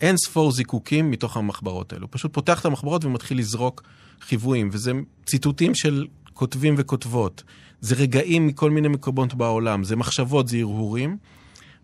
[0.00, 2.06] אין ספור זיקוקים מתוך המחברות האלו.
[2.06, 3.82] הוא פשוט פותח את המחברות ומתחיל לזרוק
[4.20, 4.92] חיוויים, וזה
[5.26, 7.42] ציטוטים של כותבים וכותבות.
[7.80, 11.16] זה רגעים מכל מיני מקומות בעולם, זה מחשבות, זה הרהורים.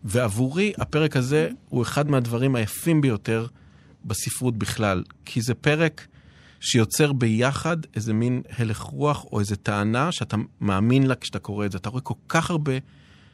[0.03, 3.47] ועבורי הפרק הזה הוא אחד מהדברים היפים ביותר
[4.05, 6.07] בספרות בכלל, כי זה פרק
[6.59, 11.71] שיוצר ביחד איזה מין הלך רוח או איזה טענה שאתה מאמין לה כשאתה קורא את
[11.71, 11.77] זה.
[11.77, 12.73] אתה רואה כל כך הרבה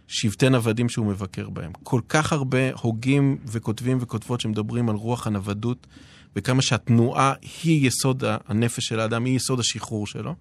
[0.08, 1.72] שבטי נוודים שהוא מבקר בהם.
[1.84, 5.88] כל כך הרבה הוגים וכותבים וכותבות שמדברים על רוח הנוודות,
[6.36, 10.36] וכמה שהתנועה היא יסוד הנפש של האדם, היא יסוד השחרור שלו.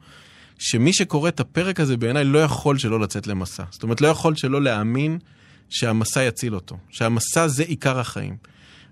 [0.58, 3.64] שמי שקורא את הפרק הזה בעיניי לא יכול שלא לצאת למסע.
[3.70, 5.18] זאת אומרת, לא יכול שלא להאמין
[5.68, 8.36] שהמסע יציל אותו, שהמסע זה עיקר החיים.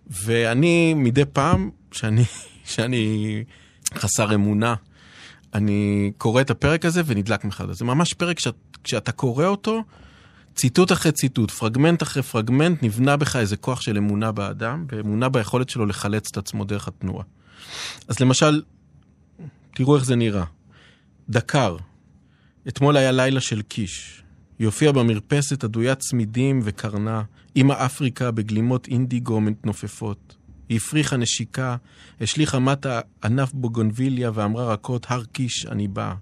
[0.06, 2.24] ואני מדי פעם, שאני,
[2.72, 3.44] שאני
[3.94, 4.74] חסר אמונה,
[5.54, 7.76] אני קורא את הפרק הזה ונדלק מחדש.
[7.76, 9.82] זה ממש פרק שכשאתה קורא אותו,
[10.54, 15.68] ציטוט אחרי ציטוט, פרגמנט אחרי פרגמנט, נבנה בך איזה כוח של אמונה באדם, ואמונה ביכולת
[15.68, 17.24] שלו לחלץ את עצמו דרך התנועה.
[18.08, 18.62] אז למשל,
[19.74, 20.44] תראו איך זה נראה.
[21.28, 21.76] דקר,
[22.68, 24.23] אתמול היה לילה של קיש.
[24.58, 27.22] היא הופיעה במרפסת עדוית צמידים וקרנה,
[27.56, 30.36] אמא אפריקה בגלימות אינדיגו מתנופפות.
[30.68, 31.76] היא הפריחה נשיקה,
[32.20, 36.14] השליכה מטה ענף בוגונביליה ואמרה רכות, הר קיש, אני באה.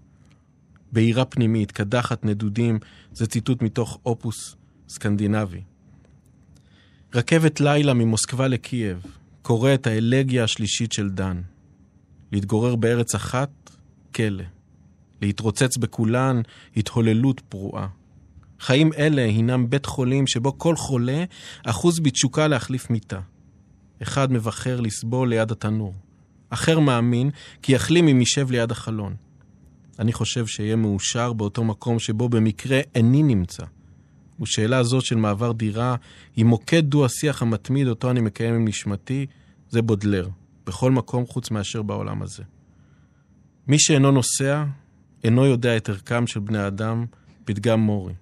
[0.93, 2.79] בעירה פנימית, קדחת נדודים,
[3.13, 4.57] זה ציטוט מתוך אופוס
[4.89, 5.61] סקנדינבי.
[7.15, 9.07] רכבת לילה ממוסקבה לקייב,
[9.43, 11.41] קורא את האלגיה השלישית של דן.
[12.33, 13.51] להתגורר בארץ אחת,
[14.15, 14.45] כלא.
[15.23, 16.41] להתרוצץ בכולן,
[16.77, 17.89] התהוללות פרועה.
[18.63, 21.25] חיים אלה הינם בית חולים שבו כל חולה
[21.67, 23.21] אחוז בתשוקה להחליף מיטה.
[24.03, 25.95] אחד מבחר לסבול ליד התנור.
[26.51, 27.31] אחר מאמין
[27.63, 29.15] כי יחלים אם יישב ליד החלון.
[29.99, 33.65] אני חושב שאהיה מאושר באותו מקום שבו במקרה איני נמצא.
[34.41, 35.97] ושאלה זאת של מעבר דירה
[36.37, 39.27] היא מוקד דו-השיח המתמיד אותו אני מקיים עם נשמתי,
[39.71, 40.29] זה בודלר,
[40.67, 42.43] בכל מקום חוץ מאשר בעולם הזה.
[43.69, 44.65] מי שאינו נוסע,
[45.25, 47.07] אינו יודע את ערכם של בני אדם,
[47.45, 48.22] פתגם מורי.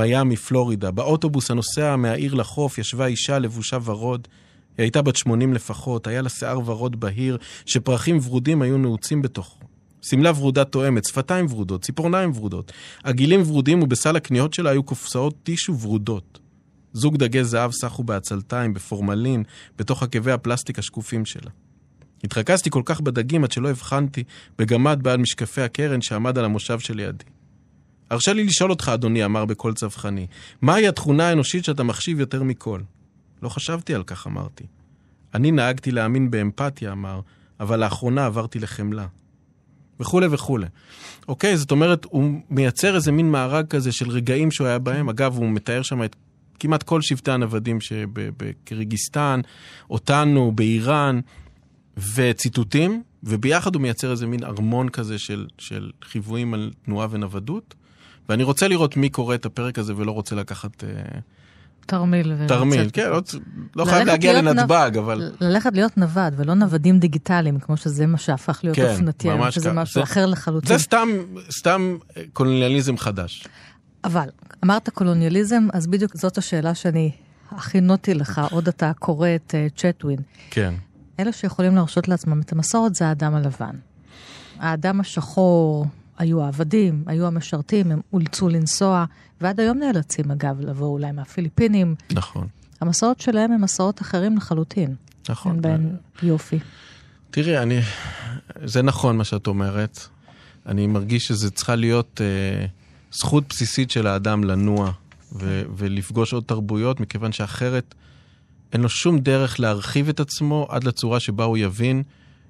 [0.00, 4.28] מיאמי, פלורידה, באוטובוס הנוסע מהעיר לחוף ישבה אישה לבושה ורוד.
[4.78, 9.58] היא הייתה בת 80 לפחות, היה לה שיער ורוד בהיר, שפרחים ורודים היו נעוצים בתוכו.
[10.02, 12.72] שמלה ורודה תואמת, שפתיים ורודות, ציפורניים ורודות.
[13.02, 16.38] עגילים ורודים ובסל הקניות שלה היו קופסאות טישו ורודות.
[16.92, 19.44] זוג דגי זהב סחו בעצלתיים, בפורמלין,
[19.78, 21.50] בתוך עקבי הפלסטיק השקופים שלה.
[22.24, 24.24] התרכזתי כל כך בדגים עד שלא הבחנתי
[24.58, 27.24] בגמד בעל משקפי הקרן שעמד על המושב שלידי.
[28.10, 30.26] הרשה לי לשאול אותך, אדוני, אמר בקול צווחני,
[30.62, 32.80] מהי התכונה האנושית שאתה מחשיב יותר מכל?
[33.42, 34.64] לא חשבתי על כך, אמרתי.
[35.34, 37.20] אני נהגתי להאמין באמפתיה, אמר,
[37.60, 39.06] אבל לאחרונה עברתי לחמלה.
[40.00, 40.66] וכולי וכולי.
[41.28, 45.08] אוקיי, זאת אומרת, הוא מייצר איזה מין מארג כזה של רגעים שהוא היה בהם.
[45.08, 46.16] אגב, הוא מתאר שם את
[46.58, 49.40] כמעט כל שבטי הנוודים שבקירגיסטן,
[49.90, 51.20] אותנו, באיראן,
[52.14, 57.74] וציטוטים, וביחד הוא מייצר איזה מין ארמון כזה של, של חיוויים על תנועה ונוודות.
[58.30, 60.84] ואני רוצה לראות מי קורא את הפרק הזה ולא רוצה לקחת...
[60.84, 60.88] אה,
[61.86, 62.32] תרמיל.
[62.32, 62.48] ולצאת.
[62.48, 63.28] תרמיל, כן, עוד-
[63.76, 65.32] לא חייב להגיע לנתב"ג, נב- אבל...
[65.40, 69.70] ללכת להיות נווד ולא נוודים דיגיטליים, כמו שזה מה שהפך להיות כן, אופנתי היום, שזה
[69.70, 69.72] ככה.
[69.82, 70.68] משהו זה- אחר לחלוטין.
[70.78, 71.08] זה סתם,
[71.50, 71.96] סתם
[72.32, 73.46] קולוניאליזם חדש.
[74.04, 74.28] אבל,
[74.64, 77.10] אמרת קולוניאליזם, אז בדיוק זאת השאלה שאני
[77.50, 80.18] הכינותי לך, עוד אתה קורא את אה, צ'טווין.
[80.50, 80.74] כן.
[81.20, 83.74] אלה שיכולים להרשות לעצמם את המסורת זה האדם הלבן.
[84.58, 85.86] האדם השחור
[86.20, 89.04] היו העבדים, היו המשרתים, הם אולצו לנסוע,
[89.40, 91.94] ועד היום נאלצים אגב לבוא אולי מהפיליפינים.
[92.12, 92.46] נכון,
[92.80, 94.94] המסורת שלהם הם מסורות אחרים לחלוטין.
[95.28, 95.52] נכון.
[95.52, 96.58] אין בהן יופי.
[97.30, 97.80] תראי, אני...
[98.64, 100.00] זה נכון מה שאת אומרת.
[100.66, 102.66] אני מרגיש שזה צריכה להיות אה,
[103.12, 104.92] זכות בסיסית של האדם לנוע
[105.32, 107.94] ו- ולפגוש עוד תרבויות, מכיוון שאחרת
[108.72, 112.02] אין לו שום דרך להרחיב את עצמו עד לצורה שבה הוא יבין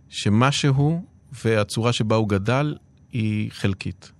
[0.09, 1.03] שמה שהוא
[1.45, 2.75] והצורה שבה הוא גדל
[3.13, 4.13] היא חלקית.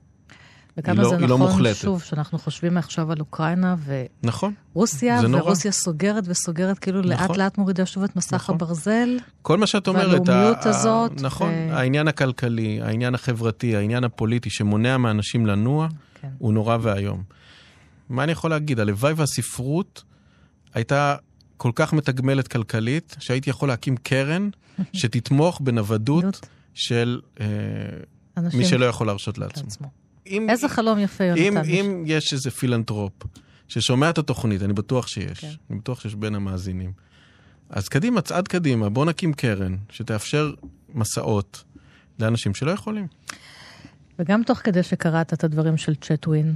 [0.77, 1.77] וכמה לא- זה היא לא נכון, מוחלטת.
[1.77, 3.75] שוב, שאנחנו חושבים עכשיו על אוקראינה
[4.23, 4.55] נכון?
[4.77, 5.21] ורוסיה.
[5.31, 7.37] ורוסיה סוגרת וסוגרת, כאילו לאט נכון.
[7.39, 8.55] לאט מורידה שוב את מסך נכון.
[8.55, 9.09] הברזל.
[9.43, 14.51] כל מה שאת אומרת, והלאומיות ה- הזאת, נכון, ו- העניין הכלכלי, העניין החברתי, העניין הפוליטי
[14.51, 15.89] שמונע מאנשים לנוע,
[16.21, 16.29] כן.
[16.39, 17.23] הוא נורא ואיום.
[18.09, 18.81] מה אני יכול להגיד?
[18.81, 20.03] הלוואי והספרות
[20.75, 21.17] הייתה
[21.57, 24.49] כל כך מתגמלת כלכלית, שהייתי יכול להקים קרן
[24.93, 26.47] שתתמוך בנוודות.
[26.75, 27.47] של אה,
[28.37, 29.65] אנשים מי שלא יכול להרשות לעצמו.
[29.65, 29.89] לעצמו.
[30.27, 31.71] אם, איזה חלום יפה, אם, יונתן.
[31.71, 33.13] אם יש איזה פילנטרופ
[33.69, 35.51] ששומע את התוכנית, אני בטוח שיש, כן.
[35.71, 36.93] אני בטוח שיש בין המאזינים.
[37.71, 40.53] אז קדימה, צעד קדימה, בוא נקים קרן שתאפשר
[40.95, 41.65] מסעות
[42.19, 43.07] לאנשים שלא יכולים.
[44.19, 46.55] וגם תוך כדי שקראת את הדברים של צ'טווין,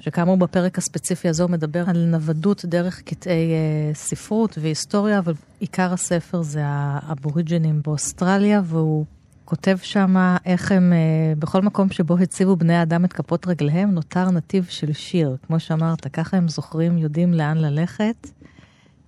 [0.00, 5.92] שכאמור בפרק הספציפי הזה הוא מדבר על נוודות דרך קטעי אה, ספרות והיסטוריה, אבל עיקר
[5.92, 9.06] הספר זה האבוריג'ינים באוסטרליה, והוא
[9.46, 14.30] כותב שם איך הם, אה, בכל מקום שבו הציבו בני האדם את כפות רגליהם, נותר
[14.30, 15.36] נתיב של שיר.
[15.46, 18.30] כמו שאמרת, ככה הם זוכרים, יודעים לאן ללכת,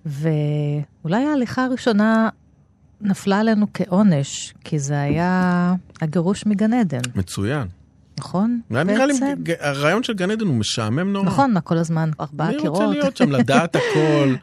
[0.05, 2.29] ואולי ההליכה הראשונה
[3.01, 7.01] נפלה עלינו כעונש, כי זה היה הגירוש מגן עדן.
[7.15, 7.67] מצוין.
[8.19, 8.59] נכון?
[8.69, 9.13] נראה לי,
[9.59, 11.25] הרעיון של גן עדן הוא משעמם נורא.
[11.25, 12.81] נכון, מה כל הזמן, ארבעה אני קירות.
[12.81, 14.35] רוצה להיות שם, לדעת הכל,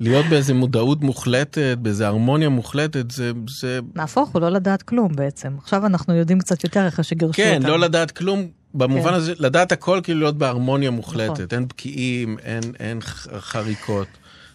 [0.00, 3.32] להיות באיזה מודעות מוחלטת, באיזה הרמוניה מוחלטת, זה...
[3.60, 3.80] זה...
[3.94, 5.52] נהפוך הוא לא לדעת כלום בעצם.
[5.58, 7.68] עכשיו אנחנו יודעים קצת יותר אחרי שגירשו כן, אותנו.
[7.68, 9.14] לא לדעת כלום, במובן כן.
[9.14, 11.30] הזה, לדעת הכל כאילו להיות בהרמוניה מוחלטת.
[11.30, 11.46] נכון.
[11.52, 13.00] אין בקיעים, אין, אין
[13.38, 14.08] חריקות.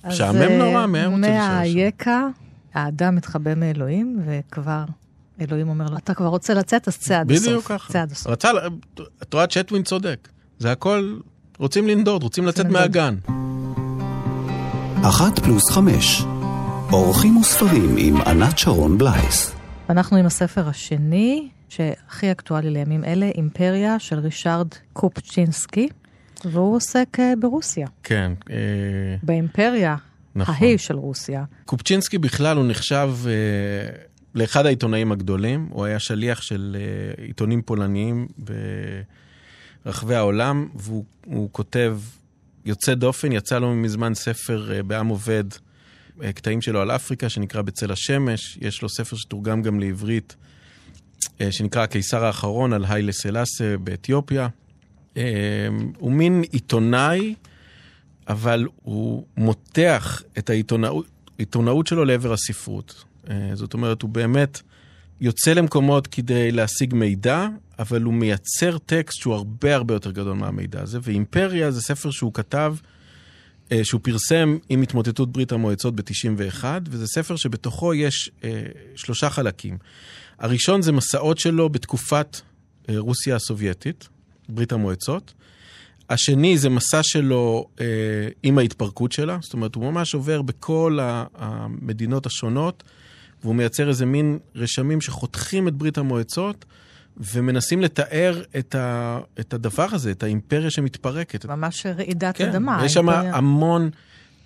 [0.05, 1.75] משעמם אה, נורא, רוצה להישאר שם?
[1.75, 2.27] מהיקע,
[2.73, 4.83] האדם מתחבא מאלוהים, וכבר
[5.41, 7.45] אלוהים אומר לו, אתה כבר רוצה לצאת, אז צא עד הסוף.
[7.45, 7.93] בדיוק ככה.
[7.93, 8.27] צא עד הסוף.
[8.27, 8.51] רצה,
[9.23, 10.27] את רואה, צ'טווין צודק.
[10.59, 11.17] זה הכל,
[11.59, 12.97] רוצים לנדוד, רוצים לצאת לנדוד.
[15.03, 16.21] אחת פלוס חמש.
[16.91, 19.55] אורחים וספרים עם ענת שרון בלייס.
[19.89, 25.89] אנחנו עם הספר השני, שהכי אקטואלי לימים אלה, אימפריה של רישארד קופצ'ינסקי,
[26.45, 27.87] והוא עוסק אה, ברוסיה.
[28.03, 28.31] כן.
[28.49, 28.55] אה,
[29.23, 29.95] באימפריה
[30.35, 30.55] נכון.
[30.55, 31.43] ההיא של רוסיה.
[31.65, 33.31] קופצ'ינסקי בכלל הוא נחשב אה,
[34.35, 38.27] לאחד העיתונאים הגדולים, הוא היה שליח של אה, עיתונים פולניים
[39.85, 41.97] ברחבי העולם, והוא הוא כותב
[42.65, 45.43] יוצא דופן, יצא לו מזמן ספר אה, בעם עובד,
[46.23, 50.35] אה, קטעים שלו על אפריקה, שנקרא בצל השמש, יש לו ספר שתורגם גם לעברית,
[51.41, 54.47] אה, שנקרא הקיסר האחרון על היילה סלאסה באתיופיה.
[55.97, 57.35] הוא מין עיתונאי,
[58.27, 63.03] אבל הוא מותח את העיתונאות, שלו לעבר הספרות.
[63.53, 64.61] זאת אומרת, הוא באמת
[65.21, 67.47] יוצא למקומות כדי להשיג מידע,
[67.81, 72.33] אבל הוא מייצר טקסט שהוא הרבה הרבה יותר גדול מהמידע הזה, ואימפריה זה ספר שהוא
[72.33, 72.75] כתב,
[73.71, 78.61] אה, שהוא פרסם עם התמוטטות ברית המועצות ב-91, וזה ספר שבתוכו יש אה,
[78.95, 79.77] שלושה חלקים.
[80.39, 82.41] הראשון זה מסעות שלו בתקופת
[82.89, 84.09] אה, רוסיה הסובייטית,
[84.49, 85.33] ברית המועצות.
[86.09, 87.85] השני זה מסע שלו אה,
[88.43, 90.99] עם ההתפרקות שלה, זאת אומרת, הוא ממש עובר בכל
[91.35, 92.83] המדינות השונות,
[93.43, 96.65] והוא מייצר איזה מין רשמים שחותכים את ברית המועצות,
[97.33, 101.45] ומנסים לתאר את, ה, את הדבר הזה, את האימפריה שמתפרקת.
[101.45, 102.81] ממש רעידת כן, אדמה.
[102.85, 103.35] יש שם האימפריה.
[103.35, 103.89] המון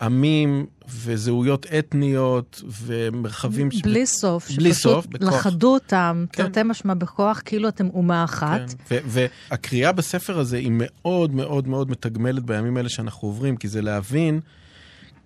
[0.01, 3.71] עמים וזהויות אתניות ומרחבים...
[3.71, 5.45] ש- בלי סוף, בלי סוף, שפשוט בכוח.
[5.45, 6.43] לכדו אותם, כן.
[6.43, 8.73] תרתי משמע בכוח, כאילו אתם אומה אחת.
[8.89, 8.97] כן.
[9.05, 14.39] והקריאה בספר הזה היא מאוד מאוד מאוד מתגמלת בימים האלה שאנחנו עוברים, כי זה להבין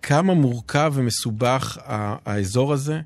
[0.01, 1.77] כמה מורכב ומסובך
[2.25, 3.01] האזור הזה,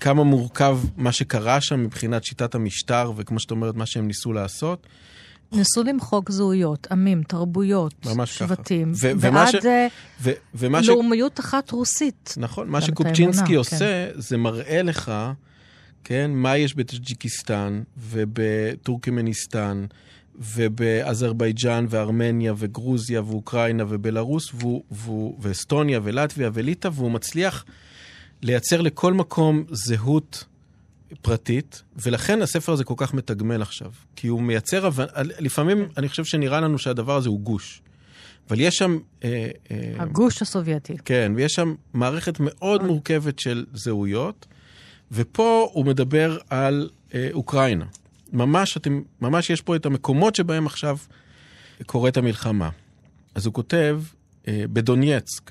[0.00, 4.86] כמה מורכב מה שקרה שם מבחינת שיטת המשטר, וכמו שאת אומרת, מה שהם ניסו לעשות.
[5.52, 8.06] ניסו למחוק זהויות, עמים, תרבויות.
[8.24, 9.86] שבטים, ו- ועד ש- אה,
[10.20, 10.30] ו-
[10.82, 10.88] ש...
[10.88, 12.34] לאומיות אחת רוסית.
[12.36, 15.12] נכון, מה שקופצ'ינסקי עושה, זה מראה לך,
[16.04, 19.84] כן, מה יש בטאג'יקיסטן ובטורקמניסטן
[20.34, 27.64] ובאזרבייג'אן וארמניה וגרוזיה ואוקראינה ובלארוס והוא, והוא, ואסטוניה ולטביה וליטא, והוא מצליח
[28.42, 30.44] לייצר לכל מקום זהות
[31.22, 33.92] פרטית, ולכן הספר הזה כל כך מתגמל עכשיו.
[34.16, 37.82] כי הוא מייצר, לפעמים אני חושב שנראה לנו שהדבר הזה הוא גוש.
[38.48, 38.98] אבל יש שם...
[39.24, 40.96] אה, אה, הגוש הסובייטי.
[41.04, 44.46] כן, ויש שם מערכת מאוד מורכבת של זהויות,
[45.12, 47.84] ופה הוא מדבר על אה, אוקראינה.
[48.32, 50.96] ממש, אתם, ממש יש פה את המקומות שבהם עכשיו
[51.86, 52.70] קורית המלחמה.
[53.34, 54.00] אז הוא כותב,
[54.48, 55.50] אה, בדונייצק,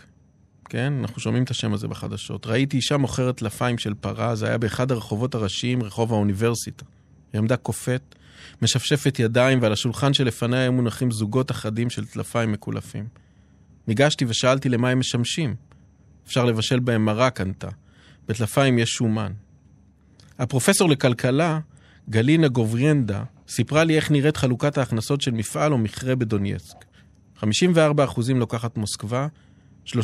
[0.70, 0.94] כן?
[1.00, 2.48] אנחנו שומעים את השם הזה בחדשות.
[2.48, 6.86] ראיתי אישה מוכרת טלפיים של פרה, זה היה באחד הרחובות הראשיים, רחוב האוניברסיטה.
[7.34, 8.16] היא עמדה קופאת,
[8.62, 13.08] משפשפת ידיים, ועל השולחן שלפניה היו מונחים זוגות אחדים של טלפיים מקולפים.
[13.88, 15.56] ניגשתי ושאלתי למה הם משמשים.
[16.28, 17.70] אפשר לבשל בהם מרק, ענתה.
[18.28, 19.32] בטלפיים יש שומן.
[20.40, 21.60] הפרופסור לכלכלה,
[22.10, 26.86] גלינה גובריינדה, סיפרה לי איך נראית חלוקת ההכנסות של מפעל או מכרה בדונייצק.
[27.38, 27.44] 54%
[28.36, 29.28] לוקחת מוסקבה,
[29.90, 29.96] 30%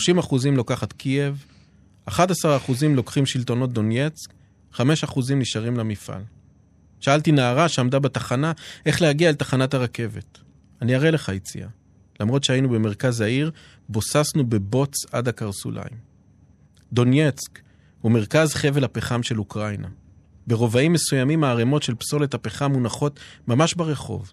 [0.56, 1.46] לוקחת קייב,
[2.10, 2.14] 11%
[2.96, 4.30] לוקחים שלטונות דונייצק,
[4.74, 4.80] 5%
[5.36, 6.22] נשארים למפעל.
[7.00, 8.52] שאלתי נערה שעמדה בתחנה
[8.86, 10.40] איך להגיע אל תחנת הרכבת.
[10.82, 11.68] אני אראה לך יציאה.
[12.20, 13.52] למרות שהיינו במרכז העיר,
[13.90, 15.98] בוססנו בבוץ עד הקרסוליים.
[16.94, 17.60] דונייצק
[18.02, 19.88] הוא מרכז חבל הפחם של אוקראינה.
[20.48, 24.32] ברובעים מסוימים הערימות של פסולת הפחם מונחות ממש ברחוב.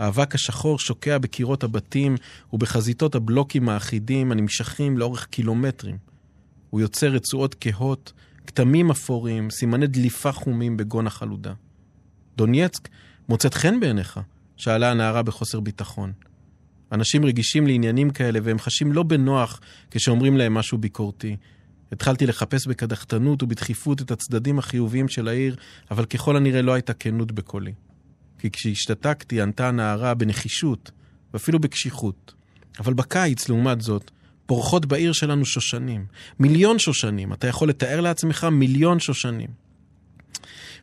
[0.00, 2.16] האבק השחור שוקע בקירות הבתים
[2.52, 5.96] ובחזיתות הבלוקים האחידים הנמשכים לאורך קילומטרים.
[6.70, 8.12] הוא יוצר רצועות כהות,
[8.46, 11.52] כתמים אפורים, סימני דליפה חומים בגון החלודה.
[12.36, 12.88] דונייצק
[13.28, 14.20] מוצאת חן בעיניך?
[14.56, 16.12] שאלה הנערה בחוסר ביטחון.
[16.92, 19.60] אנשים רגישים לעניינים כאלה והם חשים לא בנוח
[19.90, 21.36] כשאומרים להם משהו ביקורתי.
[21.92, 25.56] התחלתי לחפש בקדחתנות ובדחיפות את הצדדים החיוביים של העיר,
[25.90, 27.72] אבל ככל הנראה לא הייתה כנות בקולי.
[28.40, 30.90] כי כשהשתתקתי, ענתה הנערה בנחישות,
[31.32, 32.34] ואפילו בקשיחות.
[32.80, 34.10] אבל בקיץ, לעומת זאת,
[34.46, 36.04] פורחות בעיר שלנו שושנים.
[36.38, 37.32] מיליון שושנים.
[37.32, 39.48] אתה יכול לתאר לעצמך מיליון שושנים.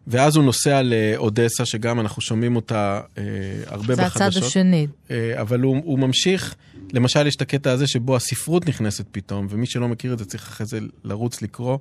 [0.07, 3.23] ואז הוא נוסע לאודסה, שגם אנחנו שומעים אותה אה,
[3.65, 4.33] הרבה זה בחדשות.
[4.33, 4.87] זה הצד השני.
[5.11, 6.55] אה, אבל הוא, הוא ממשיך,
[6.93, 10.47] למשל, יש את הקטע הזה שבו הספרות נכנסת פתאום, ומי שלא מכיר את זה צריך
[10.47, 11.77] אחרי זה לרוץ לקרוא.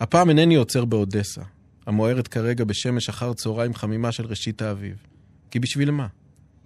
[0.00, 1.42] הפעם אינני עוצר באודסה,
[1.86, 4.96] המוארת כרגע בשמש אחר צהריים חמימה של ראשית האביב.
[5.54, 6.06] כי בשביל מה?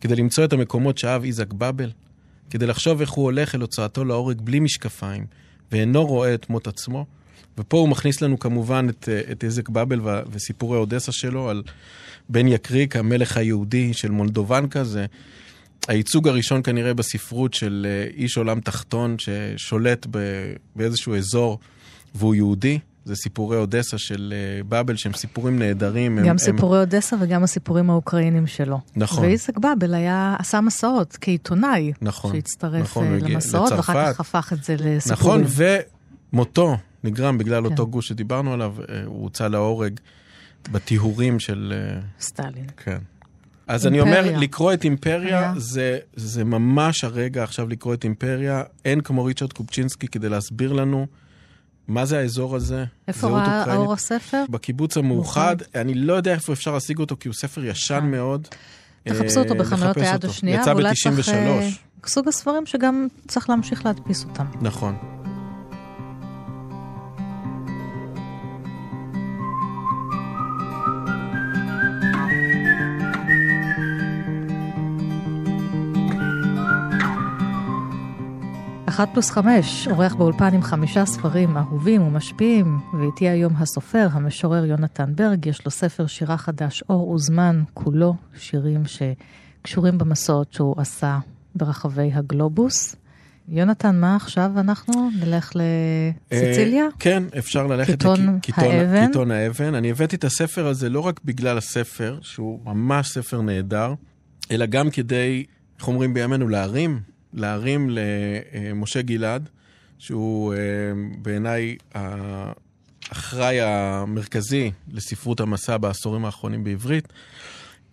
[0.01, 1.91] כדי למצוא את המקומות שאהב איזק באבל?
[2.51, 5.27] כדי לחשוב איך הוא הולך אל הוצאתו להורג בלי משקפיים,
[5.73, 7.07] ואינו רואה את מות עצמו?
[7.59, 11.63] ופה הוא מכניס לנו כמובן את, אה, את איזק באבל וסיפורי אודסה שלו על
[12.29, 14.85] בן יקריק, המלך היהודי של מולדובנקה.
[14.85, 15.07] זה
[15.89, 20.07] הייצוג הראשון כנראה בספרות של אה, איש עולם תחתון ששולט
[20.77, 21.59] באיזשהו אזור
[22.15, 22.79] והוא יהודי.
[23.09, 26.19] זה סיפורי אודסה של אה, באבל, שהם סיפורים נהדרים.
[26.19, 26.85] גם הם, סיפורי הם...
[26.85, 28.81] אודסה וגם הסיפורים האוקראינים שלו.
[28.97, 29.25] נכון.
[29.25, 31.93] ואיזק באבל היה, עשה מסעות כעיתונאי.
[32.03, 32.33] נכון.
[32.33, 35.41] שהצטרף נכון, למסעות, ואחר כך הפך את זה לסיפורים.
[35.41, 35.67] נכון,
[36.33, 37.71] ומותו נגרם בגלל כן.
[37.71, 40.01] אותו גוש שדיברנו עליו, אה, הוא הוצא להורג
[40.73, 41.73] בטיהורים של...
[41.77, 42.67] אה, סטלין.
[42.77, 42.99] כן.
[43.67, 44.03] אז אימפריה.
[44.03, 48.63] אני אומר, לקרוא את אימפריה זה, זה ממש הרגע עכשיו לקרוא את אימפריה.
[48.85, 51.07] אין כמו ריצ'רד קופצ'ינסקי כדי להסביר לנו
[51.89, 52.85] מה זה האזור הזה.
[53.09, 54.45] איפה ראה אור הספר?
[54.51, 55.57] בקיבוץ המאוחד.
[55.75, 58.49] אני לא יודע איפה אפשר להשיג אותו, כי הוא ספר ישן מאוד.
[59.05, 61.29] תחפשו אותו אה, בחנויות היד השנייה, יצא ב-93.
[62.07, 64.47] סוג הספרים שגם צריך להמשיך להדפיס אותם.
[64.61, 64.97] נכון.
[78.99, 85.13] אחת פלוס חמש, עורך באולפן עם חמישה ספרים אהובים ומשפיעים, ואיתי היום הסופר, המשורר יונתן
[85.15, 91.19] ברג, יש לו ספר שירה חדש, אור וזמן, כולו שירים שקשורים במסעות שהוא עשה
[91.55, 92.97] ברחבי הגלובוס.
[93.49, 96.85] יונתן, מה עכשיו אנחנו נלך לסיציליה?
[96.85, 99.07] אה, כן, אפשר ללכת לקיטון האבן.
[99.07, 99.75] קיטון האבן.
[99.75, 103.95] אני הבאתי את הספר הזה לא רק בגלל הספר, שהוא ממש ספר נהדר,
[104.51, 105.45] אלא גם כדי,
[105.79, 107.01] איך אומרים בימינו, להרים
[107.39, 109.49] להרים למשה גלעד,
[109.99, 110.59] שהוא אה,
[111.23, 117.09] בעיניי האחראי המרכזי לספרות המסע בעשורים האחרונים בעברית.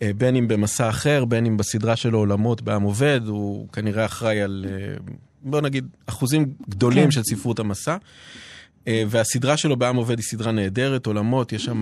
[0.02, 4.42] אה, בין אם במסע אחר, בין אם בסדרה שלו עולמות בעם עובד, הוא כנראה אחראי
[4.42, 4.96] על, אה,
[5.42, 7.12] בוא נגיד, אחוזים גדולים כן.
[7.12, 7.98] של ספרות המסע.
[9.08, 11.82] והסדרה שלו בעם עובד היא סדרה נהדרת, עולמות, יש שם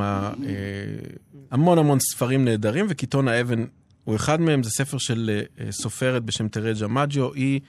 [1.51, 3.65] המון המון ספרים נהדרים, וקיטון האבן
[4.03, 7.59] הוא אחד מהם, זה ספר של אה, סופרת בשם טרג'ה מג'ו, היא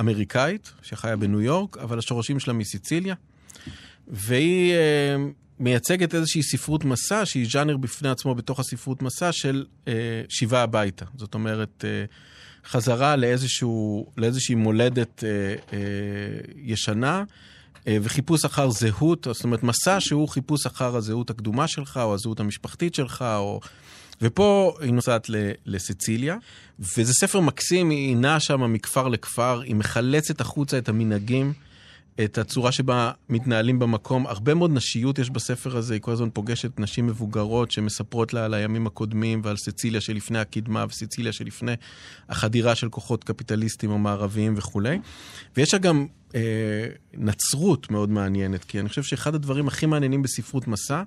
[0.00, 3.14] אמריקאית, שחיה בניו יורק, אבל השורשים שלה מסיציליה.
[4.08, 5.16] והיא, אה,
[5.58, 9.92] מייצגת איזושהי ספרות מסע, שהיא ז'אנר בפני עצמו בתוך הספרות מסע של אה,
[10.28, 11.04] שיבה הביתה.
[11.16, 12.04] זאת אומרת, אה,
[12.66, 15.78] חזרה לאיזשהו, לאיזושהי מולדת אה, אה,
[16.56, 17.24] ישנה,
[17.88, 22.40] אה, וחיפוש אחר זהות, זאת אומרת, מסע שהוא חיפוש אחר הזהות הקדומה שלך, או הזהות
[22.40, 23.60] המשפחתית שלך, או...
[24.22, 25.26] ופה היא נוסעת
[25.66, 26.36] לסיציליה,
[26.78, 31.52] וזה ספר מקסים, היא נעה שם מכפר לכפר, היא מחלצת החוצה את המנהגים.
[32.24, 34.26] את הצורה שבה מתנהלים במקום.
[34.26, 38.54] הרבה מאוד נשיות יש בספר הזה, היא כל הזמן פוגשת נשים מבוגרות שמספרות לה על
[38.54, 41.72] הימים הקודמים ועל סיציליה שלפני הקדמה וסיציליה שלפני
[42.28, 44.98] החדירה של כוחות קפיטליסטיים או מערביים וכולי.
[45.56, 46.40] ויש לה גם אה,
[47.14, 51.02] נצרות מאוד מעניינת, כי אני חושב שאחד הדברים הכי מעניינים בספרות מסע,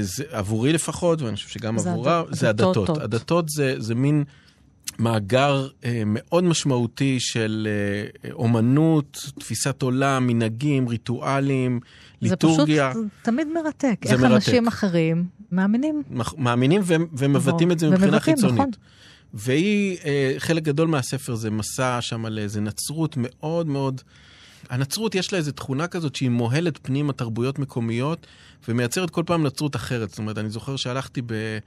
[0.00, 2.34] זה, עבורי לפחות, ואני חושב שגם זה עבורה, הד...
[2.34, 2.88] זה הדתות.
[2.88, 4.24] הדתות זה, זה מין...
[4.98, 7.68] מאגר אה, מאוד משמעותי של
[8.24, 11.80] אה, אומנות, תפיסת עולם, מנהגים, ריטואלים,
[12.22, 12.92] ליטורגיה.
[12.94, 13.96] זה פשוט תמיד מרתק.
[14.04, 14.34] זה איך מרתק.
[14.34, 16.02] אנשים אחרים מאמינים.
[16.38, 18.58] מאמינים ו- ומבטאים את זה מבחינה ומבטאים, חיצונית.
[18.60, 18.70] נכון.
[19.34, 24.00] והיא, אה, חלק גדול מהספר זה מסע שם על איזה נצרות מאוד מאוד...
[24.70, 28.26] הנצרות יש לה איזו תכונה כזאת שהיא מוהלת פנימה תרבויות מקומיות
[28.68, 30.10] ומייצרת כל פעם נצרות אחרת.
[30.10, 31.58] זאת אומרת, אני זוכר שהלכתי ב...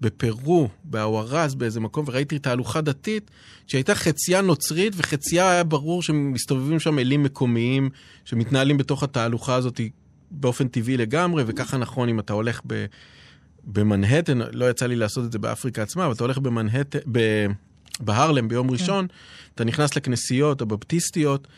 [0.00, 3.30] בפרו, באווארז, באיזה מקום, וראיתי תהלוכה דתית
[3.66, 7.90] שהייתה חצייה נוצרית וחצייה היה ברור שמסתובבים שם אלים מקומיים
[8.24, 9.80] שמתנהלים בתוך התהלוכה הזאת
[10.30, 12.86] באופן טבעי לגמרי, וככה נכון אם אתה הולך ב...
[13.64, 17.46] במנהטן, לא יצא לי לעשות את זה באפריקה עצמה, אבל אתה הולך במנהטן, ב...
[18.00, 18.72] בהרלם ביום כן.
[18.72, 19.06] ראשון,
[19.54, 21.48] אתה נכנס לכנסיות הבפטיסטיות,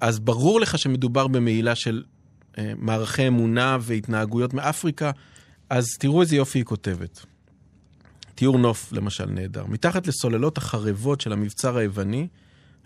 [0.00, 2.02] אז ברור לך שמדובר במעילה של
[2.76, 5.10] מערכי אמונה והתנהגויות מאפריקה,
[5.70, 7.26] אז תראו איזה יופי היא כותבת.
[8.34, 9.66] תיאור נוף, למשל, נהדר.
[9.66, 12.28] מתחת לסוללות החרבות של המבצר היווני,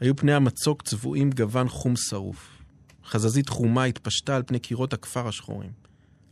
[0.00, 2.56] היו פני המצוק צבועים גוון חום שרוף.
[3.06, 5.70] חזזית חומה התפשטה על פני קירות הכפר השחורים.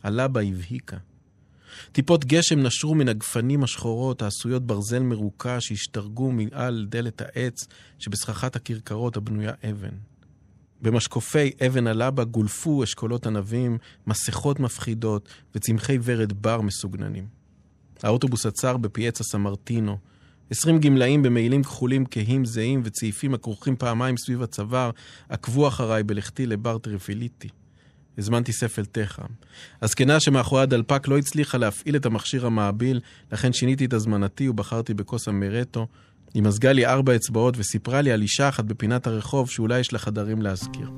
[0.02, 0.96] הלבה הבהיקה.
[1.92, 7.66] טיפות גשם נשרו מן הגפנים השחורות העשויות ברזל מרוקע שהשתרגו מעל דלת העץ
[7.98, 9.94] שבסככת הכרכרות הבנויה אבן.
[10.84, 17.26] במשקופי אבן הלבה גולפו אשכולות ענבים, מסכות מפחידות וצמחי ורד בר מסוגננים.
[18.02, 19.98] האוטובוס עצר בפיאצה סמרטינו.
[20.50, 24.90] עשרים גמלאים במעילים כחולים כהים זהים וצעיפים הכרוכים פעמיים סביב הצוואר,
[25.28, 27.48] עקבו אחריי בלכתי לבר טריפיליטי.
[28.18, 29.26] הזמנתי ספל תה חם.
[29.82, 33.00] הזקנה שמאחורי הדלפק לא הצליחה להפעיל את המכשיר המהביל,
[33.32, 35.86] לכן שיניתי את הזמנתי ובחרתי בכוס אמרטו.
[36.34, 39.98] היא מזגה לי ארבע אצבעות וסיפרה לי על אישה אחת בפינת הרחוב שאולי יש לה
[39.98, 40.90] חדרים להשכיר.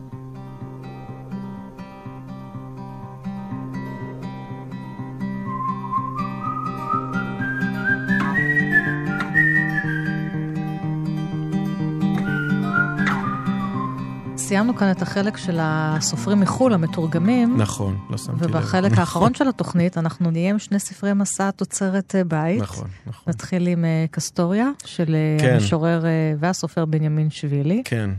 [14.48, 17.56] סיימנו כאן את החלק של הסופרים מחו"ל, המתורגמים.
[17.56, 18.50] נכון, לא שמתי לב.
[18.50, 19.00] ובחלק נכון.
[19.00, 22.62] האחרון של התוכנית אנחנו נהיה עם שני ספרי מסע תוצרת אה, בית.
[22.62, 23.32] נכון, נכון.
[23.32, 25.54] נתחיל עם uh, קסטוריה, של uh, כן.
[25.54, 26.04] המשורר
[26.38, 27.82] והסופר בנימין שבילי.
[27.84, 28.10] כן.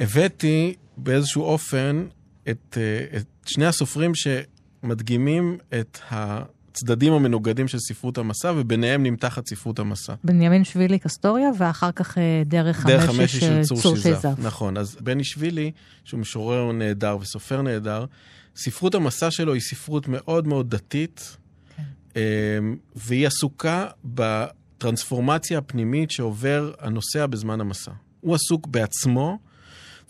[0.00, 2.06] הבאתי באיזשהו אופן
[2.50, 2.78] את,
[3.16, 6.42] את שני הסופרים שמדגימים את ה...
[6.74, 10.14] הצדדים המנוגדים של ספרות המסע, וביניהם נמתחת ספרות המסע.
[10.24, 14.34] בנימין שבילי קסטוריה, ואחר כך אה, דרך דרך המשי של צור שיזף.
[14.38, 15.70] נכון, אז בני שבילי,
[16.04, 18.04] שהוא משורר נהדר וסופר נהדר,
[18.56, 21.36] ספרות המסע שלו היא ספרות מאוד מאוד דתית,
[21.76, 21.82] כן.
[22.16, 27.92] אמ, והיא עסוקה בטרנספורמציה הפנימית שעובר הנוסע בזמן המסע.
[28.20, 29.38] הוא עסוק בעצמו,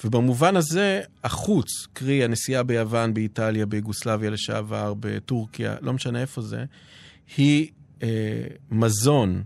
[0.04, 6.64] ובמובן הזה, החוץ, קרי הנסיעה ביוון, באיטליה, ביוגוסלביה לשעבר, בטורקיה, לא משנה איפה זה,
[7.36, 7.68] היא
[8.02, 8.08] אה,
[8.70, 9.42] מזון.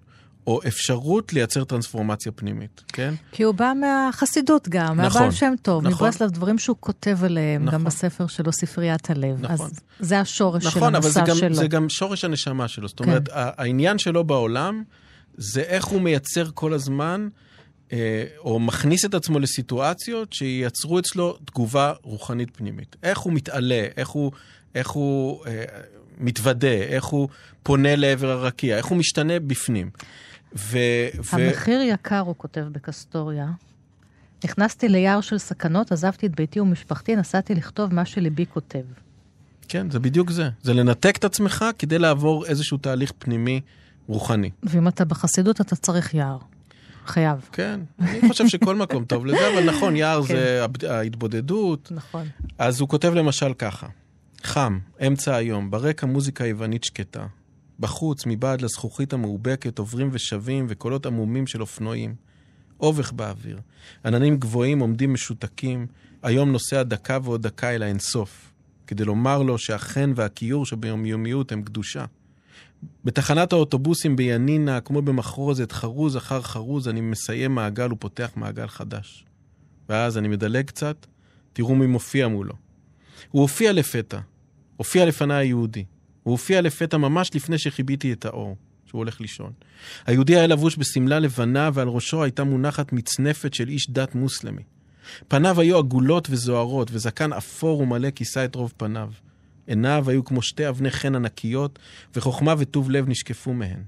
[0.49, 3.14] או אפשרות לייצר טרנספורמציה פנימית, כן?
[3.32, 6.07] כי הוא בא מהחסידות גם, נכון, מהבעל שם טוב, נכון.
[6.07, 7.78] מברסלב, דברים שהוא כותב עליהם, נכון.
[7.78, 9.40] גם בספר שלו, ספריית הלב.
[9.40, 9.66] נכון.
[9.66, 11.22] אז זה השורש נכון, של המסע שלו.
[11.22, 12.88] נכון, אבל זה גם שורש הנשמה שלו.
[12.88, 13.34] זאת אומרת, כן.
[13.34, 14.82] העניין שלו בעולם
[15.36, 17.28] זה איך הוא מייצר כל הזמן
[18.39, 22.97] או מכניס את עצמו לסיטואציות שייצרו אצלו תגובה רוחנית פנימית.
[23.03, 24.32] איך הוא מתעלה, איך הוא,
[24.74, 25.64] איך הוא אה,
[26.18, 27.28] מתוודה, איך הוא
[27.62, 29.91] פונה לעבר הרקיע, איך הוא משתנה בפנים.
[30.57, 30.78] ו,
[31.32, 31.82] המחיר ו...
[31.82, 33.47] יקר, הוא כותב בקסטוריה.
[34.45, 38.84] נכנסתי ליער של סכנות, עזבתי את ביתי ומשפחתי, נסעתי לכתוב מה שליבי כותב.
[39.68, 40.49] כן, זה בדיוק זה.
[40.62, 43.61] זה לנתק את עצמך כדי לעבור איזשהו תהליך פנימי
[44.07, 44.51] רוחני.
[44.62, 46.39] ואם אתה בחסידות, אתה צריך יער.
[47.09, 47.49] חייב.
[47.53, 50.35] כן, אני חושב שכל מקום טוב לזה, אבל נכון, יער כן.
[50.81, 51.93] זה ההתבודדות.
[51.95, 52.27] נכון.
[52.59, 53.87] אז הוא כותב למשל ככה:
[54.43, 57.27] חם, אמצע היום, ברקע מוזיקה יוונית שקטה.
[57.81, 62.15] בחוץ, מבעד לזכוכית המאובקת, עוברים ושבים וקולות עמומים של אופנועים.
[62.81, 63.61] אובך באוויר.
[64.05, 65.87] עננים גבוהים עומדים משותקים,
[66.23, 68.53] היום נוסע דקה ועוד דקה אל האינסוף.
[68.87, 72.05] כדי לומר לו שהחן והכיור שביומיומיות הם קדושה.
[73.05, 79.24] בתחנת האוטובוסים בינינה, כמו במחרוזת, חרוז אחר חרוז, אני מסיים מעגל ופותח מעגל חדש.
[79.89, 81.07] ואז אני מדלג קצת,
[81.53, 82.55] תראו מי מופיע מולו.
[83.31, 84.18] הוא הופיע לפתע,
[84.76, 85.85] הופיע לפניי היהודי.
[86.22, 88.57] הוא הופיע לפתע ממש לפני שחיביתי את האור,
[88.87, 89.53] שהוא הולך לישון.
[90.07, 94.62] היהודי היה לבוש בשמלה לבנה, ועל ראשו הייתה מונחת מצנפת של איש דת מוסלמי.
[95.29, 99.11] פניו היו עגולות וזוהרות, וזקן אפור ומלא כיסה את רוב פניו.
[99.69, 101.79] עיניו היו כמו שתי אבני חן ענקיות,
[102.16, 103.83] וחוכמה וטוב לב נשקפו מהן.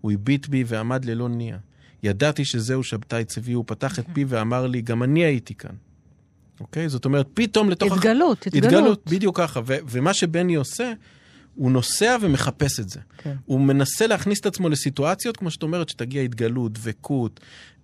[0.00, 1.56] הוא הביט בי ועמד ללא ניע.
[2.02, 5.74] ידעתי שזהו שבתאי צבי, הוא פתח את פיו ואמר לי, גם אני הייתי כאן.
[6.60, 6.88] אוקיי?
[6.88, 7.92] זאת אומרת, פתאום לתוך...
[7.92, 8.64] התגלות, התגלות.
[8.64, 9.60] התגלות, בדיוק ככה.
[9.66, 10.92] ו- ומה שבני עושה,
[11.56, 13.00] הוא נוסע ומחפש את זה.
[13.18, 13.34] כן.
[13.44, 17.40] הוא מנסה להכניס את עצמו לסיטואציות, כמו שאת אומרת, שתגיע התגלות, דבקות,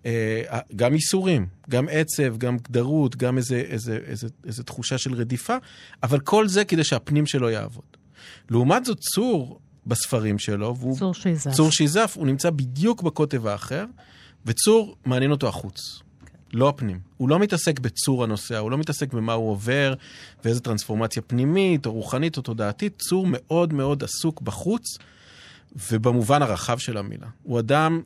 [0.06, 5.56] אה, גם ייסורים, גם עצב, גם גדרות, גם איזה, איזה, איזה, איזה תחושה של רדיפה,
[6.02, 7.96] אבל כל זה כדי שהפנים שלו יעבוד.
[8.50, 10.98] לעומת זאת, צור בספרים שלו, והוא...
[10.98, 11.50] צור שיזף.
[11.50, 13.84] צור שיזף, הוא נמצא בדיוק בקוטב האחר,
[14.46, 16.02] וצור מעניין אותו החוץ.
[16.52, 17.00] לא הפנים.
[17.16, 19.94] הוא לא מתעסק בצור הנוסע, הוא לא מתעסק במה הוא עובר,
[20.44, 22.98] ואיזה טרנספורמציה פנימית, או רוחנית, או תודעתית.
[22.98, 24.98] צור מאוד מאוד עסוק בחוץ,
[25.90, 27.26] ובמובן הרחב של המילה.
[27.42, 28.02] הוא אדם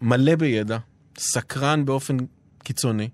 [0.00, 0.78] מלא בידע,
[1.18, 2.16] סקרן באופן
[2.62, 3.08] קיצוני,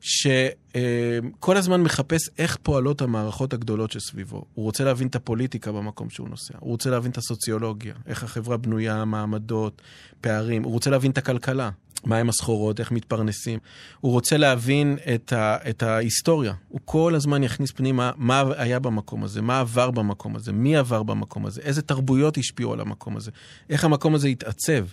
[0.00, 4.44] שכל הזמן מחפש איך פועלות המערכות הגדולות שסביבו.
[4.54, 8.56] הוא רוצה להבין את הפוליטיקה במקום שהוא נוסע, הוא רוצה להבין את הסוציולוגיה, איך החברה
[8.56, 9.82] בנויה, מעמדות,
[10.20, 11.70] פערים, הוא רוצה להבין את הכלכלה,
[12.04, 13.58] מהם הסחורות, איך מתפרנסים.
[14.00, 16.52] הוא רוצה להבין את, ה, את ההיסטוריה.
[16.68, 21.02] הוא כל הזמן יכניס פנימה מה היה במקום הזה, מה עבר במקום הזה, מי עבר
[21.02, 23.30] במקום הזה, איזה תרבויות השפיעו על המקום הזה,
[23.70, 24.86] איך המקום הזה התעצב.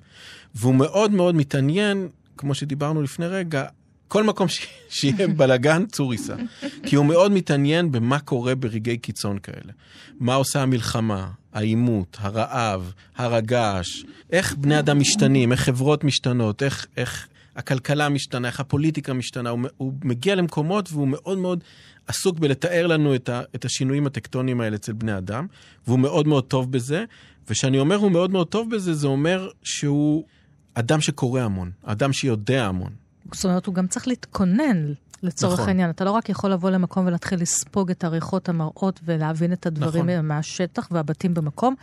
[0.55, 3.65] והוא מאוד מאוד מתעניין, כמו שדיברנו לפני רגע,
[4.07, 4.67] כל מקום ש...
[4.89, 6.35] שיהיה בלאגן, צור ייסע.
[6.83, 9.73] כי הוא מאוד מתעניין במה קורה ברגעי קיצון כאלה.
[10.19, 16.87] מה עושה המלחמה, העימות, הרעב, הר הגעש, איך בני אדם משתנים, איך חברות משתנות, איך,
[16.97, 19.49] איך הכלכלה משתנה, איך הפוליטיקה משתנה.
[19.49, 21.63] הוא, הוא מגיע למקומות והוא מאוד מאוד
[22.07, 25.47] עסוק בלתאר לנו את, ה, את השינויים הטקטוניים האלה אצל בני אדם,
[25.87, 27.05] והוא מאוד מאוד טוב בזה.
[27.47, 30.25] וכשאני אומר הוא מאוד מאוד טוב בזה, זה אומר שהוא
[30.73, 33.04] אדם שקורא המון, אדם שיודע המון.
[33.33, 35.67] זאת אומרת, הוא גם צריך להתכונן לצורך נכון.
[35.67, 35.89] העניין.
[35.89, 40.25] אתה לא רק יכול לבוא למקום ולהתחיל לספוג את הריחות המראות ולהבין את הדברים נכון.
[40.25, 41.75] מהשטח והבתים במקום.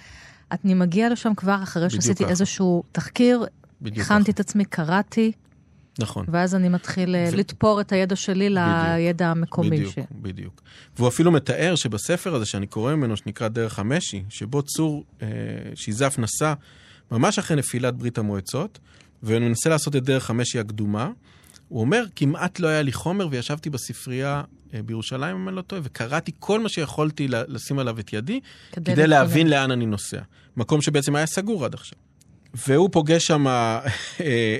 [0.51, 2.31] אני מגיעה לשם כבר אחרי בדיוק שעשיתי ככה.
[2.31, 3.45] איזשהו תחקיר,
[3.83, 4.31] בדיוק הכנתי.
[4.31, 5.33] את עצמי, קראתי,
[5.99, 6.27] נכון.
[6.29, 9.71] ואז אני מתחיל אה, ו- לתפור את הידע שלי לידע המקומי.
[9.71, 9.99] בדיוק, ש...
[10.13, 10.63] בדיוק.
[10.97, 15.29] והוא אפילו מתאר שבספר הזה שאני קורא ממנו, שנקרא דרך המשי, שבו צור אה,
[15.75, 16.55] שיזף נסע
[17.11, 18.79] ממש אחרי נפילת ברית המועצות,
[19.23, 21.11] ומנסה לעשות את דרך המשי הקדומה.
[21.69, 24.43] הוא אומר, כמעט לא היה לי חומר, וישבתי בספרייה
[24.75, 28.41] אה, בירושלים, אם אני לא טועה, וקראתי כל מה שיכולתי לשים עליו את ידי,
[28.73, 29.07] כדי כדי.
[29.07, 30.21] להבין לאן אני נוסע.
[30.57, 31.99] מקום שבעצם היה סגור עד עכשיו.
[32.55, 33.81] והוא פוגש שם אה,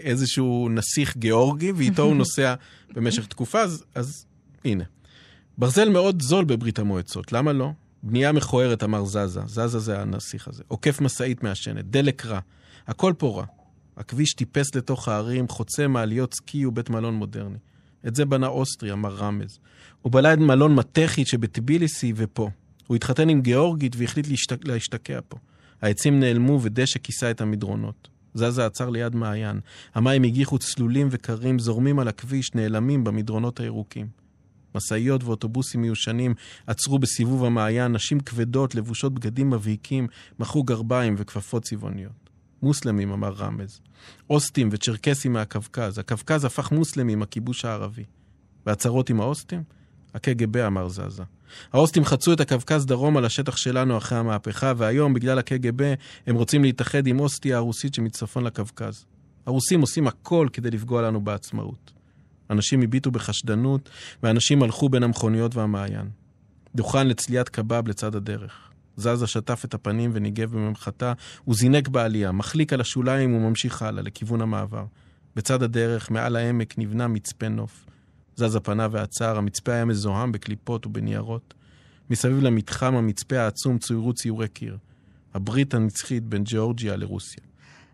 [0.03, 2.55] איזשהו נסיך גיאורגי, ואיתו הוא נוסע
[2.95, 4.27] במשך תקופה, אז, אז
[4.65, 4.85] הנה.
[5.59, 7.71] ברזל מאוד זול בברית המועצות, למה לא?
[8.03, 9.41] בנייה מכוערת, אמר זזה.
[9.47, 10.63] זזה זה הנסיך הזה.
[10.69, 12.41] עוקף משאית מעשנת, דלק רע.
[12.87, 13.45] הכל פה רע.
[13.97, 17.59] הכביש טיפס לתוך הערים, חוצה מעליות סקי ובית מלון מודרני.
[18.07, 19.59] את זה בנה אוסטרי, אמר רמז.
[20.03, 22.51] הוא בנה את מלון מתכית שבטביליסי ופה.
[22.87, 24.65] הוא התחתן עם גיאורגית והחליט להשתק...
[24.65, 25.37] להשתקע פה.
[25.83, 28.09] העצים נעלמו ודשא כיסה את המדרונות.
[28.35, 29.61] זזה עצר ליד מעיין.
[29.95, 34.07] המים הגיחו צלולים וקרים, זורמים על הכביש, נעלמים במדרונות הירוקים.
[34.75, 36.35] משאיות ואוטובוסים מיושנים
[36.67, 40.07] עצרו בסיבוב המעיין, נשים כבדות, לבושות בגדים מבהיקים,
[40.39, 42.31] מחאו גרביים וכפפות צבעוניות.
[42.63, 43.81] מוסלמים, אמר רמז.
[44.31, 45.99] אוסטים וצ'רקסים מהקווקז.
[45.99, 48.05] הקווקז הפך מוסלמי עם הכיבוש הערבי.
[48.67, 49.63] והצהרות עם האוסטים?
[50.15, 51.23] הקג"ב, אמר זזה.
[51.73, 55.95] האוסטים חצו את הקווקז דרומה לשטח שלנו אחרי המהפכה, והיום, בגלל הקג"ב,
[56.27, 59.05] הם רוצים להתאחד עם אוסטיה הרוסית שמצפון לקווקז.
[59.47, 61.93] הרוסים עושים הכל כדי לפגוע לנו בעצמאות.
[62.51, 63.91] אנשים הביטו בחשדנות,
[64.23, 66.11] ואנשים הלכו בין המכוניות והמעיין.
[66.75, 68.72] דוכן לצליית קבב לצד הדרך.
[68.97, 71.13] זזה שטף את הפנים וניגב בממחטה,
[71.45, 74.85] הוא זינק בעלייה, מחליק על השוליים וממשיך הלאה, לכיוון המעבר.
[75.37, 77.87] בצד הדרך, מעל העמק, נבנה מצפה נוף.
[78.37, 81.55] זזה פנה ועצר, המצפה היה מזוהם בקליפות ובניירות.
[82.11, 84.79] מסביב למתחם המצפה העצום צוירו ציורי קיר.
[85.35, 87.43] הברית הנצחית בין ג'אורג'יה לרוסיה.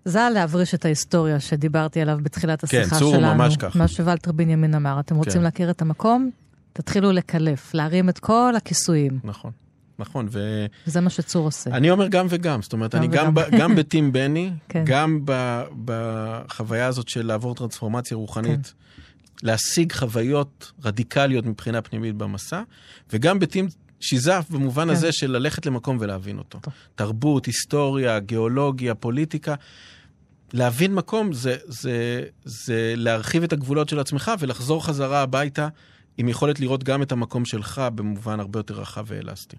[0.05, 3.35] זה להבריש את ההיסטוריה שדיברתי עליו בתחילת כן, השיחה צור שלנו.
[3.35, 3.79] ממש ככה.
[3.79, 5.43] מה שוולטר בנימין אמר, אתם רוצים כן.
[5.43, 6.31] להכיר את המקום?
[6.73, 9.19] תתחילו לקלף, להרים את כל הכיסויים.
[9.25, 9.51] נכון,
[9.99, 10.67] נכון, ו...
[10.87, 11.71] וזה מה שצור עושה.
[11.71, 13.35] אני אומר גם וגם, זאת אומרת, גם אני גם, וגם.
[13.35, 14.85] ב, גם בטים בני, כן.
[14.87, 19.47] גם ב, בחוויה הזאת של לעבור טרנספורמציה רוחנית, כן.
[19.47, 22.63] להשיג חוויות רדיקליות מבחינה פנימית במסע,
[23.13, 23.69] וגם בטים
[24.01, 24.91] שיזף במובן כן.
[24.91, 26.59] הזה של ללכת למקום ולהבין אותו.
[26.59, 26.75] טוב.
[26.95, 29.55] תרבות, היסטוריה, גיאולוגיה, פוליטיקה.
[30.53, 35.69] להבין מקום זה, זה, זה להרחיב את הגבולות של עצמך ולחזור חזרה הביתה
[36.17, 39.57] עם יכולת לראות גם את המקום שלך במובן הרבה יותר רחב ואלסטי.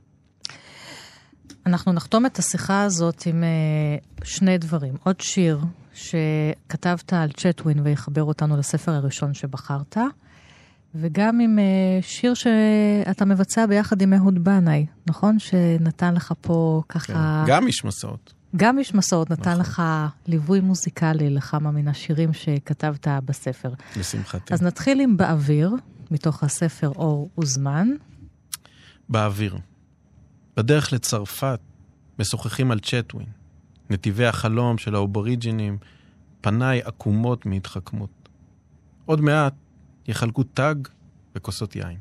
[1.66, 4.94] אנחנו נחתום את השיחה הזאת עם uh, שני דברים.
[5.04, 5.60] עוד שיר
[5.94, 9.98] שכתבת על צ'טווין ויחבר אותנו לספר הראשון שבחרת,
[10.96, 15.40] וגם עם uh, שיר שאתה מבצע ביחד עם אהוד בנאי, נכון?
[15.40, 17.44] שנתן לך פה ככה...
[17.46, 17.54] כן.
[17.54, 18.34] גם איש מסעות.
[18.56, 19.62] גם איש מסעות נתן נכון.
[19.62, 19.82] לך
[20.28, 23.74] ליווי מוזיקלי לכמה מן השירים שכתבת בספר.
[23.98, 24.54] לשמחתי.
[24.54, 25.76] אז נתחיל עם באוויר,
[26.12, 27.88] מתוך הספר אור וזמן.
[29.10, 29.58] באוויר.
[30.60, 31.60] בדרך לצרפת
[32.20, 33.28] משוחחים על צ'טווין,
[33.90, 35.78] נתיבי החלום של האובוריג'ינים,
[36.42, 38.30] פניי עקומות מהתחכמות.
[39.06, 39.54] עוד מעט
[40.08, 40.76] יחלקו תג
[41.36, 41.98] וכוסות יין.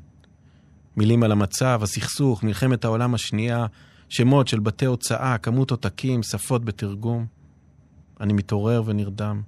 [0.96, 3.66] מילים על המצב, הסכסוך, מלחמת העולם השנייה,
[4.08, 7.26] שמות של בתי הוצאה, כמות עותקים, שפות בתרגום.
[8.20, 9.42] אני מתעורר ונרדם.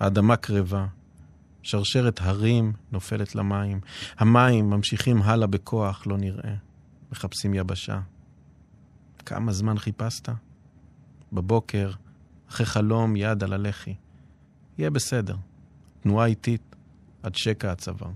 [0.00, 0.86] האדמה קרבה.
[1.62, 3.80] שרשרת הרים נופלת למים.
[4.18, 6.54] המים ממשיכים הלאה בכוח, לא נראה.
[7.12, 8.00] מחפשים יבשה.
[9.22, 10.28] כמה זמן חיפשת?
[11.32, 11.90] בבוקר,
[12.50, 13.94] אחרי חלום, יד על הלחי.
[14.78, 15.36] יהיה בסדר.
[16.02, 16.76] תנועה איטית
[17.22, 18.10] עד שקע הצוואר.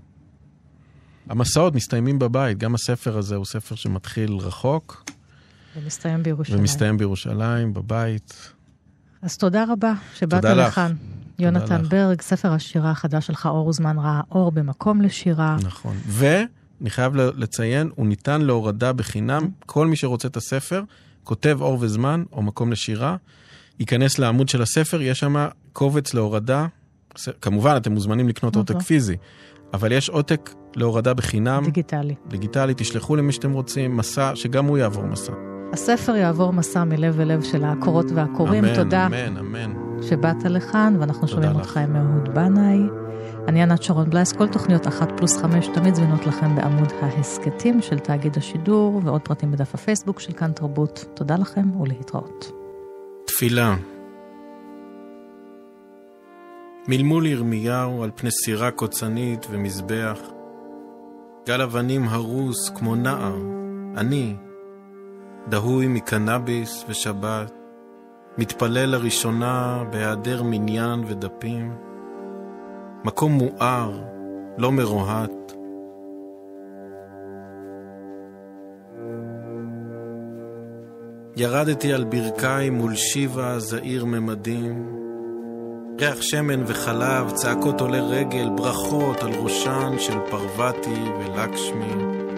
[1.28, 5.04] המסעות מסתיימים בבית, גם הספר הזה הוא ספר שמתחיל רחוק,
[5.76, 6.60] ומסתיים בירושלים.
[6.60, 8.52] ומסתיים בירושלים, בבית.
[9.22, 10.68] אז תודה רבה שבאת תודה לך.
[10.68, 10.94] לכאן.
[11.38, 11.90] יונתן לך.
[11.90, 15.56] ברג, ספר השירה החדש שלך, אור וזמן ראה אור במקום לשירה.
[15.62, 15.96] נכון.
[16.82, 19.48] ואני חייב לציין, הוא ניתן להורדה בחינם.
[19.66, 20.82] כל מי שרוצה את הספר,
[21.24, 23.16] כותב אור וזמן או מקום לשירה,
[23.80, 26.66] ייכנס לעמוד של הספר, יש שם קובץ להורדה.
[27.40, 28.56] כמובן, אתם מוזמנים לקנות.
[28.56, 29.16] עותק פיזי,
[29.74, 32.14] אבל יש עותק להורדה בחינם, דיגיטלי.
[32.28, 35.32] דיגיטלי, תשלחו למי שאתם רוצים, מסע, שגם הוא יעבור מסע.
[35.72, 38.64] הספר יעבור מסע מלב אל לב של הקורות והקוראים.
[38.64, 39.72] אמן, תודה אמן, אמן.
[40.02, 41.52] שבאת לכאן, ואנחנו שומעים.
[41.52, 43.01] אותך עם אהוד בנאי.
[43.48, 47.98] אני ענת שרון בלייס, כל תוכניות אחת פלוס חמש תמיד זמינות לכם בעמוד ההסכתים של
[47.98, 51.04] תאגיד השידור, ועוד פרטים בדף הפייסבוק של כאן תרבות.
[51.14, 52.52] תודה לכם ולהתראות.
[53.26, 53.76] תפילה.
[56.88, 60.18] מלמול ירמיהו על פני סירה קוצנית ומזבח.
[61.46, 63.36] גל אבנים הרוס כמו נער,
[63.96, 64.36] אני,
[65.48, 67.52] דהוי מקנאביס ושבת,
[68.38, 71.91] מתפלל לראשונה בהיעדר מניין ודפים.
[73.04, 74.00] מקום מואר,
[74.58, 75.52] לא מרוהט.
[81.36, 84.98] ירדתי על ברכיים מול שיבה זעיר ממדים.
[86.00, 92.31] ריח שמן וחלב, צעקות עולי רגל, ברכות על ראשן של פרווטי ולקשמי.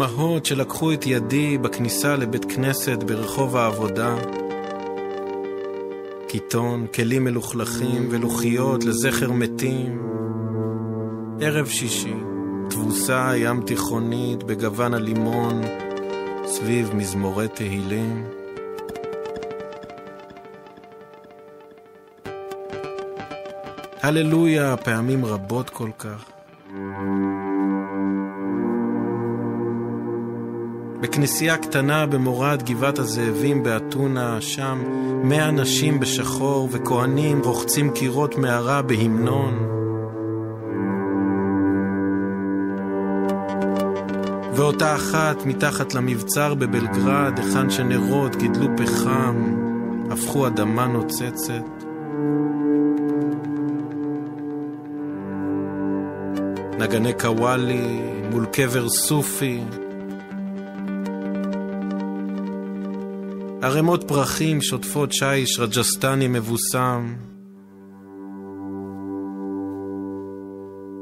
[0.00, 4.16] אמהות שלקחו את ידי בכניסה לבית כנסת ברחוב העבודה.
[6.28, 10.02] קיטון, כלים מלוכלכים ולוחיות לזכר מתים.
[11.40, 12.14] ערב שישי,
[12.70, 15.62] תבוסה ים תיכונית בגוון הלימון,
[16.46, 18.24] סביב מזמורי תהילים.
[24.02, 26.30] הללויה, פעמים רבות כל כך.
[31.00, 34.82] בכנסייה קטנה במורד גבעת הזאבים באתונה, שם
[35.24, 39.66] מאה נשים בשחור וכהנים רוחצים קירות מערה בהמנון.
[44.54, 49.54] ואותה אחת מתחת למבצר בבלגרד, היכן שנרות גידלו פחם,
[50.10, 51.84] הפכו אדמה נוצצת.
[56.78, 59.60] נגני קוואלי מול קבר סופי,
[63.62, 67.14] ערימות פרחים שוטפות שיש רג'סטני מבוסם.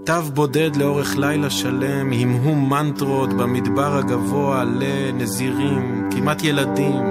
[0.07, 7.05] תו בודד לאורך לילה שלם, המהום מנטרות במדבר הגבוה לנזירים, כמעט ילדים,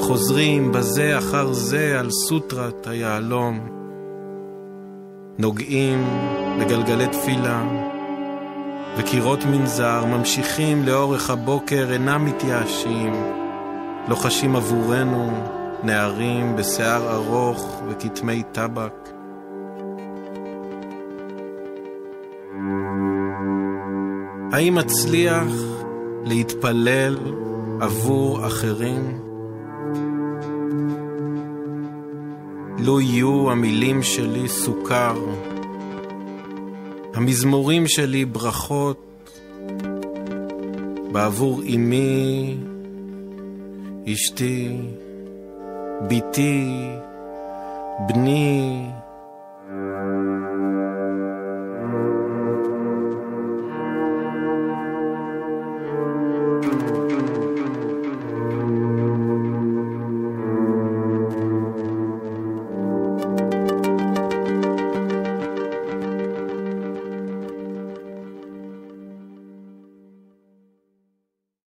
[0.00, 3.68] חוזרים בזה אחר זה על סוטרת היהלום.
[5.38, 6.04] נוגעים
[6.60, 7.68] בגלגלי תפילה,
[8.98, 13.12] וקירות מנזר ממשיכים לאורך הבוקר, אינם מתייאשים.
[14.08, 15.30] לוחשים עבורנו
[15.82, 19.08] נערים בשיער ארוך וכתמי טבק.
[24.52, 25.52] האם אצליח
[26.24, 27.16] להתפלל
[27.80, 29.20] עבור אחרים?
[32.78, 35.14] לו יהיו המילים שלי סוכר,
[37.14, 39.30] המזמורים שלי ברכות,
[41.12, 42.56] בעבור אמי,
[44.12, 44.76] אשתי,
[46.08, 46.88] בתי,
[48.08, 48.86] בני,